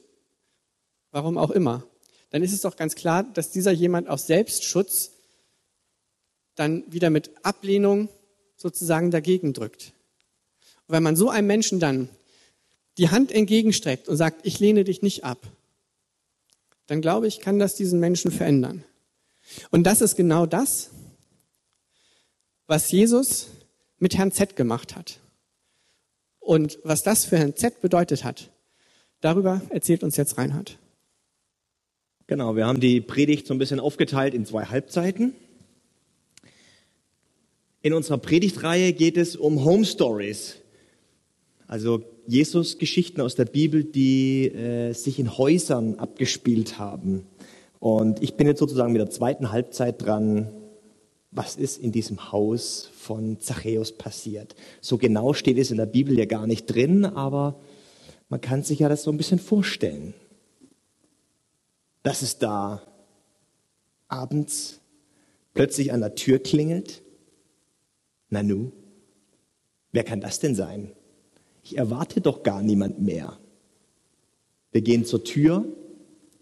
warum 1.11 1.37
auch 1.37 1.51
immer, 1.51 1.83
dann 2.29 2.43
ist 2.43 2.53
es 2.53 2.61
doch 2.61 2.77
ganz 2.77 2.95
klar, 2.95 3.23
dass 3.23 3.51
dieser 3.51 3.73
jemand 3.73 4.07
aus 4.07 4.25
Selbstschutz 4.25 5.11
dann 6.55 6.85
wieder 6.87 7.09
mit 7.09 7.31
Ablehnung 7.43 8.07
sozusagen 8.55 9.11
dagegen 9.11 9.51
drückt. 9.51 9.91
Und 10.87 10.95
wenn 10.95 11.03
man 11.03 11.15
so 11.15 11.29
einem 11.29 11.47
Menschen 11.47 11.79
dann 11.79 12.09
die 12.97 13.09
Hand 13.09 13.31
entgegenstreckt 13.31 14.07
und 14.07 14.17
sagt, 14.17 14.45
ich 14.45 14.59
lehne 14.59 14.83
dich 14.83 15.01
nicht 15.01 15.23
ab, 15.23 15.39
dann 16.87 17.01
glaube 17.01 17.27
ich, 17.27 17.39
kann 17.39 17.59
das 17.59 17.75
diesen 17.75 17.99
Menschen 17.99 18.31
verändern. 18.31 18.83
Und 19.71 19.83
das 19.83 20.01
ist 20.01 20.15
genau 20.15 20.45
das, 20.45 20.89
was 22.67 22.91
Jesus 22.91 23.47
mit 23.99 24.17
Herrn 24.17 24.31
Z 24.31 24.55
gemacht 24.55 24.95
hat. 24.95 25.19
Und 26.39 26.79
was 26.83 27.03
das 27.03 27.25
für 27.25 27.37
Herrn 27.37 27.55
Z 27.55 27.81
bedeutet 27.81 28.23
hat, 28.23 28.51
darüber 29.21 29.61
erzählt 29.69 30.03
uns 30.03 30.17
jetzt 30.17 30.37
Reinhard. 30.37 30.77
Genau, 32.27 32.55
wir 32.55 32.65
haben 32.65 32.79
die 32.79 33.01
Predigt 33.01 33.47
so 33.47 33.53
ein 33.53 33.59
bisschen 33.59 33.79
aufgeteilt 33.79 34.33
in 34.33 34.45
zwei 34.45 34.65
Halbzeiten. 34.65 35.33
In 37.81 37.93
unserer 37.93 38.17
Predigtreihe 38.17 38.93
geht 38.93 39.17
es 39.17 39.35
um 39.35 39.65
Home 39.65 39.85
Stories, 39.85 40.55
also 41.67 42.03
Jesus-Geschichten 42.27 43.21
aus 43.21 43.35
der 43.35 43.45
Bibel, 43.45 43.83
die 43.83 44.47
äh, 44.47 44.93
sich 44.93 45.19
in 45.19 45.37
Häusern 45.37 45.95
abgespielt 45.95 46.77
haben. 46.79 47.25
Und 47.79 48.21
ich 48.23 48.35
bin 48.35 48.47
jetzt 48.47 48.59
sozusagen 48.59 48.93
mit 48.93 49.01
der 49.01 49.09
zweiten 49.09 49.51
Halbzeit 49.51 50.01
dran. 50.01 50.49
Was 51.31 51.55
ist 51.55 51.77
in 51.77 51.91
diesem 51.91 52.31
Haus 52.31 52.89
von 52.95 53.39
Zachäus 53.39 53.91
passiert? 53.91 54.55
So 54.81 54.97
genau 54.97 55.33
steht 55.33 55.57
es 55.57 55.71
in 55.71 55.77
der 55.77 55.85
Bibel 55.85 56.17
ja 56.17 56.25
gar 56.25 56.47
nicht 56.47 56.65
drin, 56.65 57.05
aber 57.05 57.59
man 58.29 58.39
kann 58.39 58.63
sich 58.63 58.79
ja 58.79 58.89
das 58.89 59.03
so 59.03 59.11
ein 59.11 59.17
bisschen 59.17 59.39
vorstellen. 59.39 60.13
Dass 62.03 62.21
es 62.21 62.37
da 62.37 62.81
abends 64.07 64.79
plötzlich 65.53 65.91
an 65.91 66.01
der 66.01 66.15
Tür 66.15 66.39
klingelt. 66.39 67.01
Nanu, 68.29 68.71
wer 69.91 70.03
kann 70.03 70.21
das 70.21 70.39
denn 70.39 70.55
sein? 70.55 70.91
Ich 71.63 71.77
erwarte 71.77 72.21
doch 72.21 72.43
gar 72.43 72.61
niemand 72.61 73.01
mehr. 73.01 73.39
Wir 74.71 74.81
gehen 74.81 75.05
zur 75.05 75.23
Tür, 75.23 75.65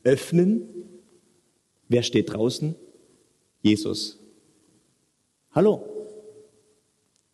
öffnen. 0.04 0.68
Wer 1.88 2.04
steht 2.04 2.34
draußen? 2.34 2.76
Jesus. 3.62 4.20
Hallo, 5.52 5.84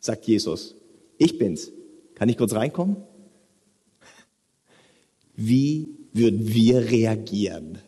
sagt 0.00 0.26
Jesus. 0.26 0.74
Ich 1.16 1.38
bin's. 1.38 1.72
Kann 2.14 2.28
ich 2.28 2.36
kurz 2.36 2.52
reinkommen? 2.52 2.96
Wie 5.34 5.88
würden 6.12 6.52
wir 6.52 6.90
reagieren? 6.90 7.78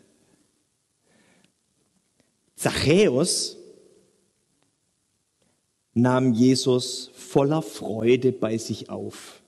Zachäus 2.54 3.56
nahm 5.94 6.32
Jesus 6.32 7.10
voller 7.14 7.62
Freude 7.62 8.32
bei 8.32 8.56
sich 8.56 8.88
auf. 8.88 9.39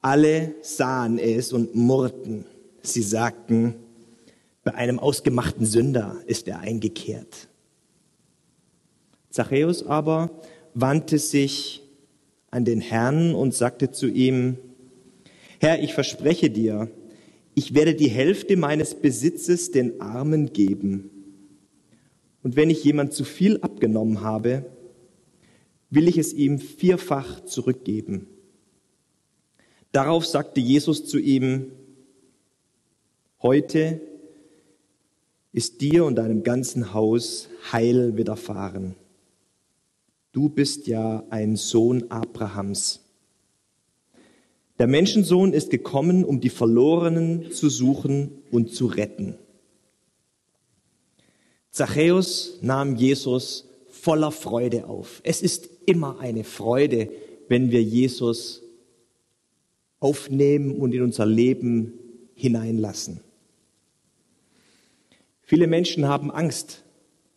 Alle 0.00 0.54
sahen 0.62 1.18
es 1.18 1.52
und 1.52 1.74
murrten. 1.74 2.46
Sie 2.82 3.02
sagten, 3.02 3.74
bei 4.64 4.74
einem 4.74 4.98
ausgemachten 4.98 5.66
Sünder 5.66 6.16
ist 6.26 6.48
er 6.48 6.60
eingekehrt. 6.60 7.48
Zachäus 9.30 9.84
aber 9.84 10.30
wandte 10.74 11.18
sich 11.18 11.82
an 12.50 12.64
den 12.64 12.80
Herrn 12.80 13.34
und 13.34 13.54
sagte 13.54 13.90
zu 13.90 14.08
ihm, 14.08 14.58
Herr, 15.60 15.82
ich 15.82 15.92
verspreche 15.92 16.50
dir, 16.50 16.90
ich 17.54 17.74
werde 17.74 17.94
die 17.94 18.08
Hälfte 18.08 18.56
meines 18.56 18.94
Besitzes 18.94 19.70
den 19.70 20.00
Armen 20.00 20.52
geben. 20.52 21.10
Und 22.42 22.56
wenn 22.56 22.70
ich 22.70 22.82
jemand 22.82 23.12
zu 23.12 23.24
viel 23.24 23.58
abgenommen 23.60 24.22
habe, 24.22 24.64
will 25.90 26.08
ich 26.08 26.16
es 26.16 26.32
ihm 26.32 26.58
vierfach 26.58 27.44
zurückgeben. 27.44 28.26
Darauf 29.92 30.24
sagte 30.24 30.60
Jesus 30.60 31.06
zu 31.06 31.18
ihm, 31.18 31.72
heute 33.42 34.00
ist 35.52 35.80
dir 35.80 36.04
und 36.04 36.14
deinem 36.14 36.44
ganzen 36.44 36.94
Haus 36.94 37.48
Heil 37.72 38.16
widerfahren. 38.16 38.94
Du 40.32 40.48
bist 40.48 40.86
ja 40.86 41.24
ein 41.30 41.56
Sohn 41.56 42.08
Abrahams. 42.08 43.00
Der 44.78 44.86
Menschensohn 44.86 45.52
ist 45.52 45.70
gekommen, 45.70 46.24
um 46.24 46.40
die 46.40 46.50
Verlorenen 46.50 47.50
zu 47.50 47.68
suchen 47.68 48.30
und 48.52 48.72
zu 48.72 48.86
retten. 48.86 49.34
Zachäus 51.70 52.58
nahm 52.62 52.94
Jesus 52.94 53.68
voller 53.88 54.30
Freude 54.30 54.86
auf. 54.86 55.20
Es 55.24 55.42
ist 55.42 55.68
immer 55.86 56.20
eine 56.20 56.44
Freude, 56.44 57.10
wenn 57.48 57.72
wir 57.72 57.82
Jesus 57.82 58.62
aufnehmen 60.00 60.80
und 60.80 60.94
in 60.94 61.02
unser 61.02 61.26
Leben 61.26 61.92
hineinlassen. 62.34 63.20
Viele 65.42 65.66
Menschen 65.66 66.08
haben 66.08 66.30
Angst 66.30 66.84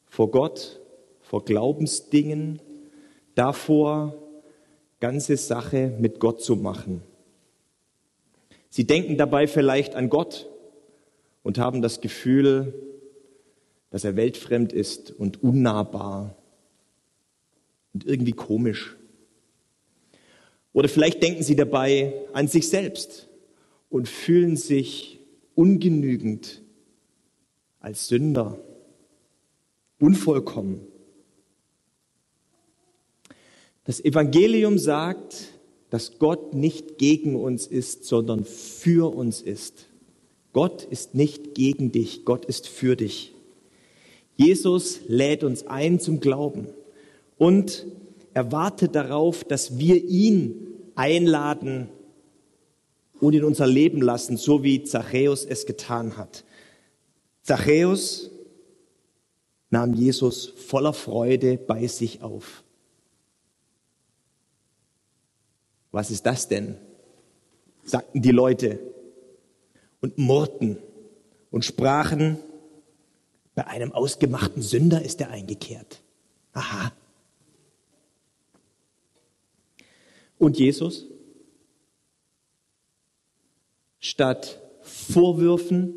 vor 0.06 0.32
Gott, 0.32 0.80
vor 1.22 1.44
Glaubensdingen, 1.46 2.62
davor, 3.36 4.16
ganze 5.00 5.36
Sache 5.36 5.94
mit 6.00 6.20
Gott 6.20 6.42
zu 6.42 6.56
machen. 6.56 7.02
Sie 8.70 8.88
denken 8.88 9.18
dabei 9.18 9.48
vielleicht 9.48 9.96
an 9.96 10.10
Gott 10.10 10.50
und 11.44 11.58
haben 11.58 11.82
das 11.82 12.02
Gefühl, 12.02 12.74
dass 13.90 14.04
er 14.04 14.16
weltfremd 14.16 14.74
ist 14.74 15.12
und 15.12 15.44
unnahbar 15.44 16.36
und 17.94 18.06
irgendwie 18.06 18.32
komisch. 18.32 18.96
Oder 20.74 20.90
vielleicht 20.90 21.22
denken 21.22 21.44
sie 21.44 21.56
dabei 21.56 22.14
an 22.34 22.48
sich 22.48 22.68
selbst 22.68 23.30
und 23.90 24.10
fühlen 24.10 24.58
sich 24.58 25.20
ungenügend 25.56 26.62
als 27.80 28.08
Sünder, 28.08 28.60
unvollkommen. 30.00 30.82
Das 33.84 34.04
Evangelium 34.04 34.80
sagt, 34.80 35.50
dass 35.90 36.18
Gott 36.18 36.56
nicht 36.56 36.98
gegen 36.98 37.36
uns 37.36 37.68
ist, 37.68 38.06
sondern 38.06 38.46
für 38.46 39.14
uns 39.14 39.42
ist. 39.42 39.90
Gott 40.54 40.86
ist 40.86 41.14
nicht 41.14 41.54
gegen 41.54 41.92
dich, 41.92 42.26
Gott 42.26 42.46
ist 42.46 42.68
für 42.68 42.96
dich. 42.96 43.34
Jesus 44.36 45.02
lädt 45.08 45.44
uns 45.44 45.68
ein 45.68 46.00
zum 46.00 46.20
Glauben 46.20 46.68
und 47.38 47.86
er 48.34 48.52
wartet 48.52 48.96
darauf, 48.96 49.44
dass 49.44 49.78
wir 49.78 50.04
ihn 50.04 50.68
einladen 50.96 51.90
und 53.20 53.34
in 53.34 53.44
unser 53.44 53.68
Leben 53.68 54.02
lassen, 54.02 54.38
so 54.38 54.64
wie 54.64 54.84
Zachäus 54.84 55.46
es 55.46 55.66
getan 55.66 56.18
hat. 56.18 56.44
Zachäus 57.42 58.32
nahm 59.70 59.94
Jesus 59.94 60.48
voller 60.48 60.94
Freude 60.94 61.58
bei 61.58 61.88
sich 61.88 62.22
auf. 62.22 62.64
Was 65.92 66.12
ist 66.12 66.26
das 66.26 66.48
denn? 66.48 66.76
sagten 67.86 68.22
die 68.22 68.32
Leute 68.32 68.80
und 70.00 70.18
murrten 70.18 70.78
und 71.52 71.66
sprachen, 71.66 72.38
bei 73.56 73.68
einem 73.68 73.92
ausgemachten 73.92 74.62
Sünder 74.62 75.04
ist 75.04 75.22
er 75.22 75.30
eingekehrt. 75.30 76.02
Aha, 76.54 76.94
Und 80.44 80.60
Jesus? 80.60 81.06
Statt 84.02 84.60
Vorwürfen 84.82 85.94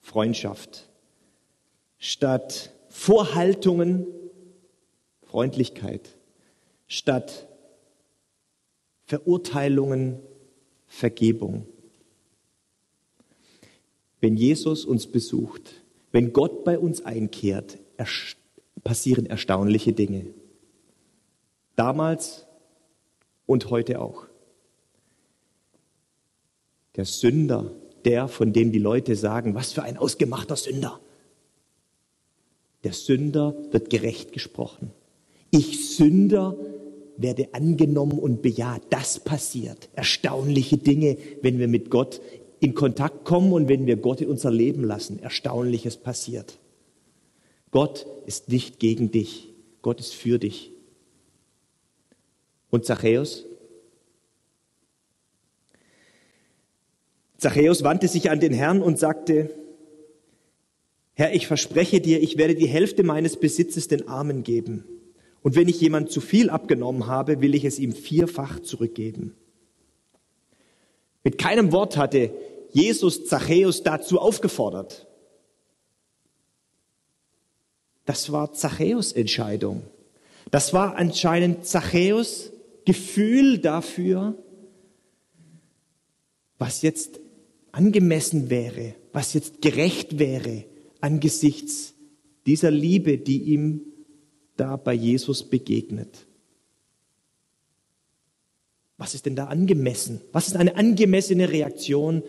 Freundschaft. 0.00 0.88
Statt 1.98 2.72
Vorhaltungen 2.88 4.08
Freundlichkeit. 5.22 6.16
Statt 6.88 7.46
Verurteilungen 9.04 10.18
Vergebung. 10.88 11.68
Wenn 14.20 14.36
Jesus 14.36 14.84
uns 14.84 15.06
besucht, 15.06 15.74
Wenn 16.10 16.34
Gott 16.34 16.64
bei 16.64 16.78
uns 16.78 17.04
einkehrt, 17.06 17.78
passieren 18.84 19.24
erstaunliche 19.24 19.94
Dinge. 19.94 20.26
Damals 21.74 22.46
und 23.46 23.70
heute 23.70 24.00
auch. 24.00 24.26
Der 26.96 27.04
Sünder, 27.04 27.70
der, 28.04 28.28
von 28.28 28.52
dem 28.52 28.72
die 28.72 28.78
Leute 28.78 29.16
sagen, 29.16 29.54
was 29.54 29.72
für 29.72 29.82
ein 29.82 29.96
ausgemachter 29.96 30.56
Sünder. 30.56 31.00
Der 32.84 32.92
Sünder 32.92 33.54
wird 33.70 33.90
gerecht 33.90 34.32
gesprochen. 34.32 34.90
Ich 35.50 35.96
Sünder 35.96 36.56
werde 37.16 37.54
angenommen 37.54 38.18
und 38.18 38.42
bejaht. 38.42 38.82
Das 38.90 39.20
passiert. 39.20 39.88
Erstaunliche 39.94 40.78
Dinge, 40.78 41.16
wenn 41.42 41.58
wir 41.58 41.68
mit 41.68 41.90
Gott 41.90 42.20
in 42.60 42.74
Kontakt 42.74 43.24
kommen 43.24 43.52
und 43.52 43.68
wenn 43.68 43.86
wir 43.86 43.96
Gott 43.96 44.20
in 44.20 44.28
unser 44.28 44.50
Leben 44.50 44.84
lassen. 44.84 45.18
Erstaunliches 45.18 45.96
passiert. 45.96 46.58
Gott 47.70 48.06
ist 48.26 48.48
nicht 48.48 48.78
gegen 48.78 49.10
dich. 49.10 49.48
Gott 49.80 50.00
ist 50.00 50.14
für 50.14 50.38
dich. 50.38 50.71
Und 52.72 52.86
Zachäus? 52.86 53.44
Zachäus 57.36 57.84
wandte 57.84 58.08
sich 58.08 58.30
an 58.30 58.40
den 58.40 58.54
Herrn 58.54 58.80
und 58.80 58.98
sagte, 58.98 59.54
Herr, 61.12 61.34
ich 61.34 61.46
verspreche 61.46 62.00
dir, 62.00 62.22
ich 62.22 62.38
werde 62.38 62.54
die 62.54 62.66
Hälfte 62.66 63.02
meines 63.02 63.36
Besitzes 63.38 63.88
den 63.88 64.08
Armen 64.08 64.42
geben. 64.42 64.84
Und 65.42 65.54
wenn 65.54 65.68
ich 65.68 65.82
jemand 65.82 66.10
zu 66.10 66.22
viel 66.22 66.48
abgenommen 66.48 67.08
habe, 67.08 67.42
will 67.42 67.54
ich 67.54 67.66
es 67.66 67.78
ihm 67.78 67.92
vierfach 67.92 68.60
zurückgeben. 68.60 69.36
Mit 71.24 71.36
keinem 71.36 71.72
Wort 71.72 71.98
hatte 71.98 72.32
Jesus 72.70 73.26
Zachäus 73.26 73.82
dazu 73.82 74.18
aufgefordert. 74.18 75.06
Das 78.06 78.32
war 78.32 78.54
Zachäus 78.54 79.12
Entscheidung. 79.12 79.82
Das 80.50 80.72
war 80.72 80.96
anscheinend 80.96 81.66
Zachäus 81.66 82.50
Gefühl 82.84 83.58
dafür, 83.58 84.36
was 86.58 86.82
jetzt 86.82 87.20
angemessen 87.72 88.50
wäre, 88.50 88.94
was 89.12 89.34
jetzt 89.34 89.62
gerecht 89.62 90.18
wäre 90.18 90.64
angesichts 91.00 91.94
dieser 92.46 92.70
Liebe, 92.70 93.18
die 93.18 93.42
ihm 93.42 93.82
da 94.56 94.76
bei 94.76 94.94
Jesus 94.94 95.42
begegnet. 95.48 96.26
Was 98.98 99.14
ist 99.14 99.26
denn 99.26 99.34
da 99.34 99.46
angemessen? 99.46 100.20
Was 100.30 100.46
ist 100.46 100.56
eine 100.56 100.76
angemessene 100.76 101.50
Reaktion 101.50 102.22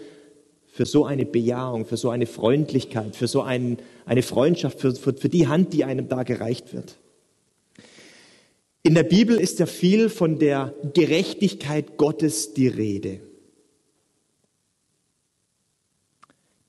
für 0.65 0.87
so 0.87 1.05
eine 1.05 1.25
Bejahung, 1.25 1.85
für 1.85 1.97
so 1.97 2.09
eine 2.09 2.25
Freundlichkeit, 2.25 3.15
für 3.15 3.27
so 3.27 3.43
ein, 3.43 3.77
eine 4.05 4.23
Freundschaft, 4.23 4.79
für, 4.79 4.95
für, 4.95 5.13
für 5.13 5.29
die 5.29 5.47
Hand, 5.47 5.73
die 5.73 5.83
einem 5.83 6.09
da 6.09 6.23
gereicht 6.23 6.73
wird? 6.73 6.97
In 8.85 8.95
der 8.95 9.03
Bibel 9.03 9.39
ist 9.39 9.59
ja 9.59 9.65
viel 9.65 10.09
von 10.09 10.39
der 10.39 10.75
Gerechtigkeit 10.93 11.97
Gottes 11.97 12.53
die 12.53 12.67
Rede. 12.67 13.21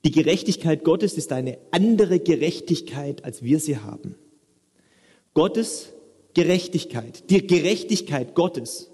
Die 0.05 0.11
Gerechtigkeit 0.11 0.85
Gottes 0.85 1.15
ist 1.15 1.33
eine 1.33 1.57
andere 1.71 2.19
Gerechtigkeit, 2.21 3.25
als 3.25 3.43
wir 3.43 3.59
sie 3.59 3.79
haben. 3.79 4.15
Gottes 5.33 5.91
Gerechtigkeit, 6.33 7.29
die 7.29 7.45
Gerechtigkeit 7.45 8.33
Gottes. 8.33 8.89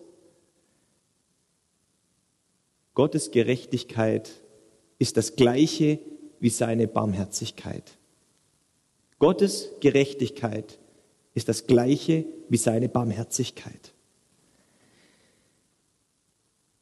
Gottes 2.96 3.30
Gerechtigkeit 3.30 4.32
ist 4.98 5.18
das 5.18 5.36
gleiche 5.36 6.00
wie 6.40 6.50
seine 6.50 6.88
Barmherzigkeit. 6.88 7.98
Gottes 9.20 9.70
Gerechtigkeit 9.80 10.80
ist 11.34 11.48
das 11.48 11.68
gleiche 11.68 12.26
wie 12.50 12.58
seine 12.58 12.90
Barmherzigkeit. 12.90 13.94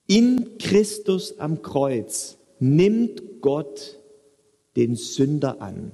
In 0.07 0.57
Christus 0.57 1.38
am 1.38 1.62
Kreuz 1.62 2.38
nimmt 2.59 3.41
Gott 3.41 3.99
den 4.75 4.95
Sünder 4.95 5.62
an. 5.62 5.91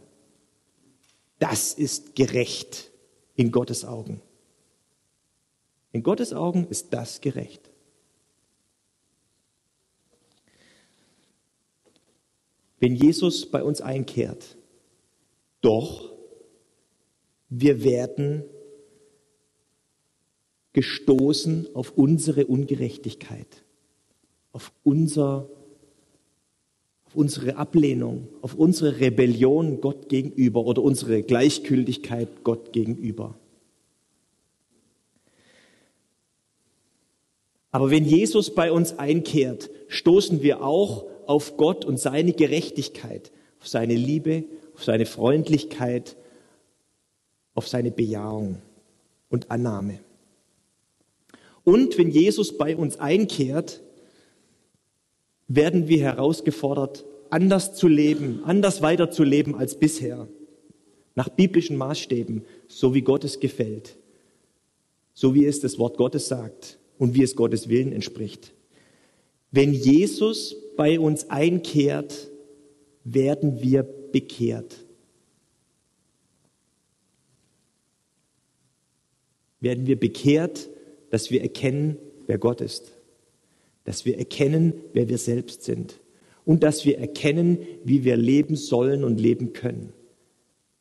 Das 1.39 1.73
ist 1.73 2.15
gerecht 2.15 2.91
in 3.35 3.51
Gottes 3.51 3.83
Augen. 3.83 4.21
In 5.91 6.01
Gottes 6.01 6.33
Augen 6.33 6.67
ist 6.69 6.93
das 6.93 7.19
gerecht. 7.21 7.69
Wenn 12.79 12.95
Jesus 12.95 13.49
bei 13.49 13.63
uns 13.63 13.81
einkehrt, 13.81 14.57
doch 15.61 16.14
wir 17.57 17.83
werden 17.83 18.43
gestoßen 20.73 21.69
auf 21.73 21.93
unsere 21.95 22.47
Ungerechtigkeit, 22.47 23.63
auf 24.51 24.73
unser 24.83 25.49
unsere 27.13 27.55
Ablehnung, 27.55 28.27
auf 28.41 28.55
unsere 28.55 28.99
Rebellion 28.99 29.79
Gott 29.79 30.09
gegenüber 30.09 30.65
oder 30.65 30.83
unsere 30.83 31.23
Gleichgültigkeit 31.23 32.27
Gott 32.43 32.73
gegenüber. 32.73 33.39
Aber 37.71 37.89
wenn 37.89 38.03
Jesus 38.03 38.53
bei 38.53 38.69
uns 38.69 38.99
einkehrt, 38.99 39.69
stoßen 39.87 40.43
wir 40.43 40.61
auch 40.61 41.05
auf 41.25 41.55
Gott 41.55 41.85
und 41.85 42.01
seine 42.01 42.33
Gerechtigkeit, 42.33 43.31
auf 43.61 43.67
seine 43.69 43.95
Liebe, 43.95 44.43
auf 44.73 44.83
seine 44.83 45.05
Freundlichkeit, 45.05 46.17
auf 47.55 47.67
seine 47.67 47.89
Bejahung 47.89 48.61
und 49.29 49.49
Annahme. 49.49 49.99
Und 51.63 51.97
wenn 51.97 52.11
Jesus 52.11 52.57
bei 52.57 52.75
uns 52.75 52.99
einkehrt, 52.99 53.81
werden 55.47 55.87
wir 55.87 55.99
herausgefordert, 55.99 57.05
anders 57.29 57.73
zu 57.75 57.87
leben, 57.87 58.41
anders 58.45 58.81
weiterzuleben 58.81 59.55
als 59.55 59.79
bisher, 59.79 60.27
nach 61.15 61.29
biblischen 61.29 61.77
Maßstäben, 61.77 62.45
so 62.67 62.93
wie 62.93 63.01
Gott 63.01 63.23
es 63.23 63.39
gefällt, 63.39 63.97
so 65.13 65.33
wie 65.33 65.45
es 65.45 65.59
das 65.59 65.79
Wort 65.79 65.97
Gottes 65.97 66.27
sagt 66.27 66.77
und 66.99 67.15
wie 67.15 67.23
es 67.23 67.35
Gottes 67.35 67.69
Willen 67.69 67.93
entspricht. 67.93 68.53
Wenn 69.51 69.73
Jesus 69.73 70.55
bei 70.75 70.99
uns 70.99 71.29
einkehrt, 71.29 72.29
werden 73.03 73.61
wir 73.61 73.83
bekehrt. 73.83 74.84
Werden 79.65 79.88
wir 79.88 79.99
bekehrt, 79.99 80.69
dass 81.10 81.32
wir 81.32 81.41
erkennen, 81.41 81.97
wer 82.28 82.38
Gott 82.38 82.62
ist. 82.62 82.91
Dass 83.84 84.06
wir 84.06 84.19
erkennen, 84.19 84.75
wer 84.93 85.10
wir 85.10 85.17
selbst 85.17 85.63
sind. 85.63 85.99
Und 86.45 86.62
dass 86.62 86.86
wir 86.86 86.99
erkennen, 86.99 87.58
wie 87.84 88.04
wir 88.04 88.15
leben 88.15 88.58
sollen 88.58 89.04
und 89.04 89.19
leben 89.19 89.54
können, 89.54 89.91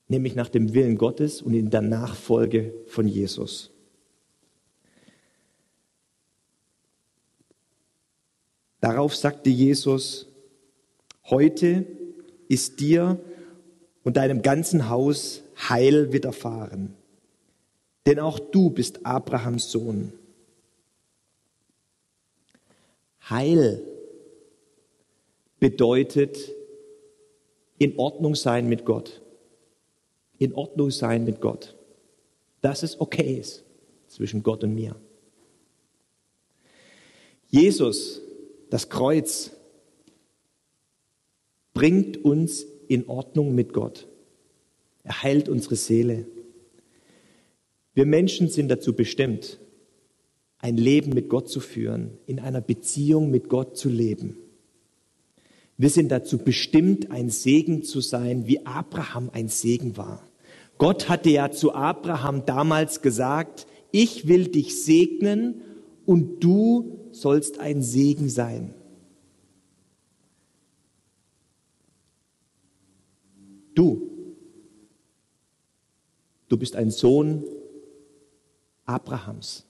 nämlich 0.06 0.34
nach 0.34 0.50
dem 0.50 0.74
Willen 0.74 0.98
Gottes 0.98 1.40
und 1.40 1.54
in 1.54 1.70
der 1.70 1.80
Nachfolge 1.80 2.74
von 2.86 3.08
Jesus. 3.08 3.70
Darauf 8.82 9.16
sagte 9.16 9.48
Jesus, 9.48 10.28
heute 11.30 11.86
ist 12.48 12.80
dir 12.80 13.18
und 14.02 14.18
deinem 14.18 14.42
ganzen 14.42 14.90
Haus 14.90 15.42
Heil 15.56 16.12
widerfahren, 16.12 16.94
denn 18.06 18.18
auch 18.18 18.38
du 18.38 18.70
bist 18.70 19.04
Abrahams 19.06 19.70
Sohn. 19.70 20.12
Heil 23.28 23.82
bedeutet 25.58 26.36
in 27.78 27.98
Ordnung 27.98 28.34
sein 28.34 28.68
mit 28.68 28.84
Gott. 28.84 29.22
In 30.38 30.52
Ordnung 30.52 30.90
sein 30.90 31.24
mit 31.24 31.40
Gott. 31.40 31.74
Dass 32.60 32.82
es 32.82 33.00
okay 33.00 33.38
ist 33.38 33.64
zwischen 34.08 34.42
Gott 34.42 34.62
und 34.62 34.74
mir. 34.74 34.96
Jesus, 37.48 38.20
das 38.68 38.88
Kreuz, 38.88 39.52
bringt 41.72 42.24
uns 42.24 42.66
in 42.88 43.08
Ordnung 43.08 43.54
mit 43.54 43.72
Gott. 43.72 44.06
Er 45.02 45.22
heilt 45.22 45.48
unsere 45.48 45.76
Seele. 45.76 46.26
Wir 47.94 48.06
Menschen 48.06 48.48
sind 48.48 48.68
dazu 48.68 48.92
bestimmt, 48.92 49.60
ein 50.58 50.76
Leben 50.76 51.12
mit 51.12 51.28
Gott 51.28 51.48
zu 51.48 51.60
führen, 51.60 52.18
in 52.26 52.40
einer 52.40 52.60
Beziehung 52.60 53.30
mit 53.30 53.48
Gott 53.48 53.76
zu 53.76 53.88
leben. 53.88 54.36
Wir 55.76 55.90
sind 55.90 56.10
dazu 56.10 56.38
bestimmt, 56.38 57.10
ein 57.10 57.30
Segen 57.30 57.82
zu 57.82 58.00
sein, 58.00 58.46
wie 58.46 58.64
Abraham 58.66 59.30
ein 59.32 59.48
Segen 59.48 59.96
war. 59.96 60.26
Gott 60.78 61.08
hatte 61.08 61.30
ja 61.30 61.50
zu 61.50 61.74
Abraham 61.74 62.46
damals 62.46 63.00
gesagt, 63.02 63.66
ich 63.92 64.26
will 64.26 64.48
dich 64.48 64.82
segnen 64.82 65.62
und 66.04 66.42
du 66.42 67.08
sollst 67.12 67.60
ein 67.60 67.82
Segen 67.82 68.28
sein. 68.28 68.74
Du 73.74 74.14
Du 76.54 76.58
bist 76.58 76.76
ein 76.76 76.90
Sohn 76.90 77.42
Abrahams. 78.86 79.64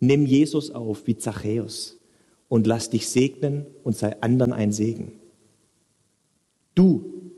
Nimm 0.00 0.26
Jesus 0.26 0.70
auf 0.70 1.06
wie 1.06 1.16
Zachäus 1.16 1.98
und 2.48 2.66
lass 2.66 2.90
dich 2.90 3.08
segnen 3.08 3.66
und 3.84 3.96
sei 3.96 4.20
anderen 4.20 4.52
ein 4.52 4.72
Segen. 4.72 5.12
Du, 6.74 7.32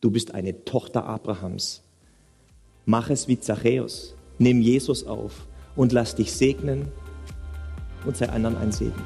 du 0.00 0.10
bist 0.10 0.34
eine 0.34 0.64
Tochter 0.64 1.04
Abrahams. 1.04 1.82
Mach 2.84 3.10
es 3.10 3.28
wie 3.28 3.40
Zachäus. 3.40 4.14
Nimm 4.38 4.60
Jesus 4.60 5.06
auf 5.06 5.46
und 5.76 5.92
lass 5.92 6.14
dich 6.14 6.32
segnen 6.32 6.88
und 8.04 8.16
sei 8.16 8.28
anderen 8.28 8.56
ein 8.56 8.72
Segen. 8.72 9.02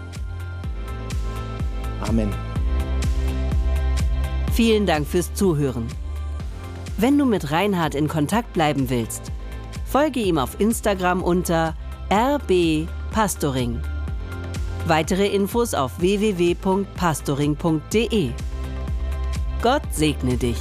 Amen. 2.01 2.33
Vielen 4.53 4.87
Dank 4.87 5.07
fürs 5.07 5.33
Zuhören. 5.35 5.87
Wenn 6.97 7.17
du 7.17 7.25
mit 7.25 7.53
Reinhard 7.53 7.95
in 7.95 8.09
Kontakt 8.09 8.53
bleiben 8.55 8.91
willst, 8.91 9.31
folge 9.91 10.21
ihm 10.21 10.39
auf 10.39 10.61
Instagram 10.61 11.23
unter 11.23 11.75
rbpastoring. 12.11 13.81
Weitere 14.87 15.27
Infos 15.27 15.75
auf 15.75 16.01
www.pastoring.de. 16.01 18.31
Gott 19.61 19.83
segne 19.91 20.37
dich. 20.37 20.61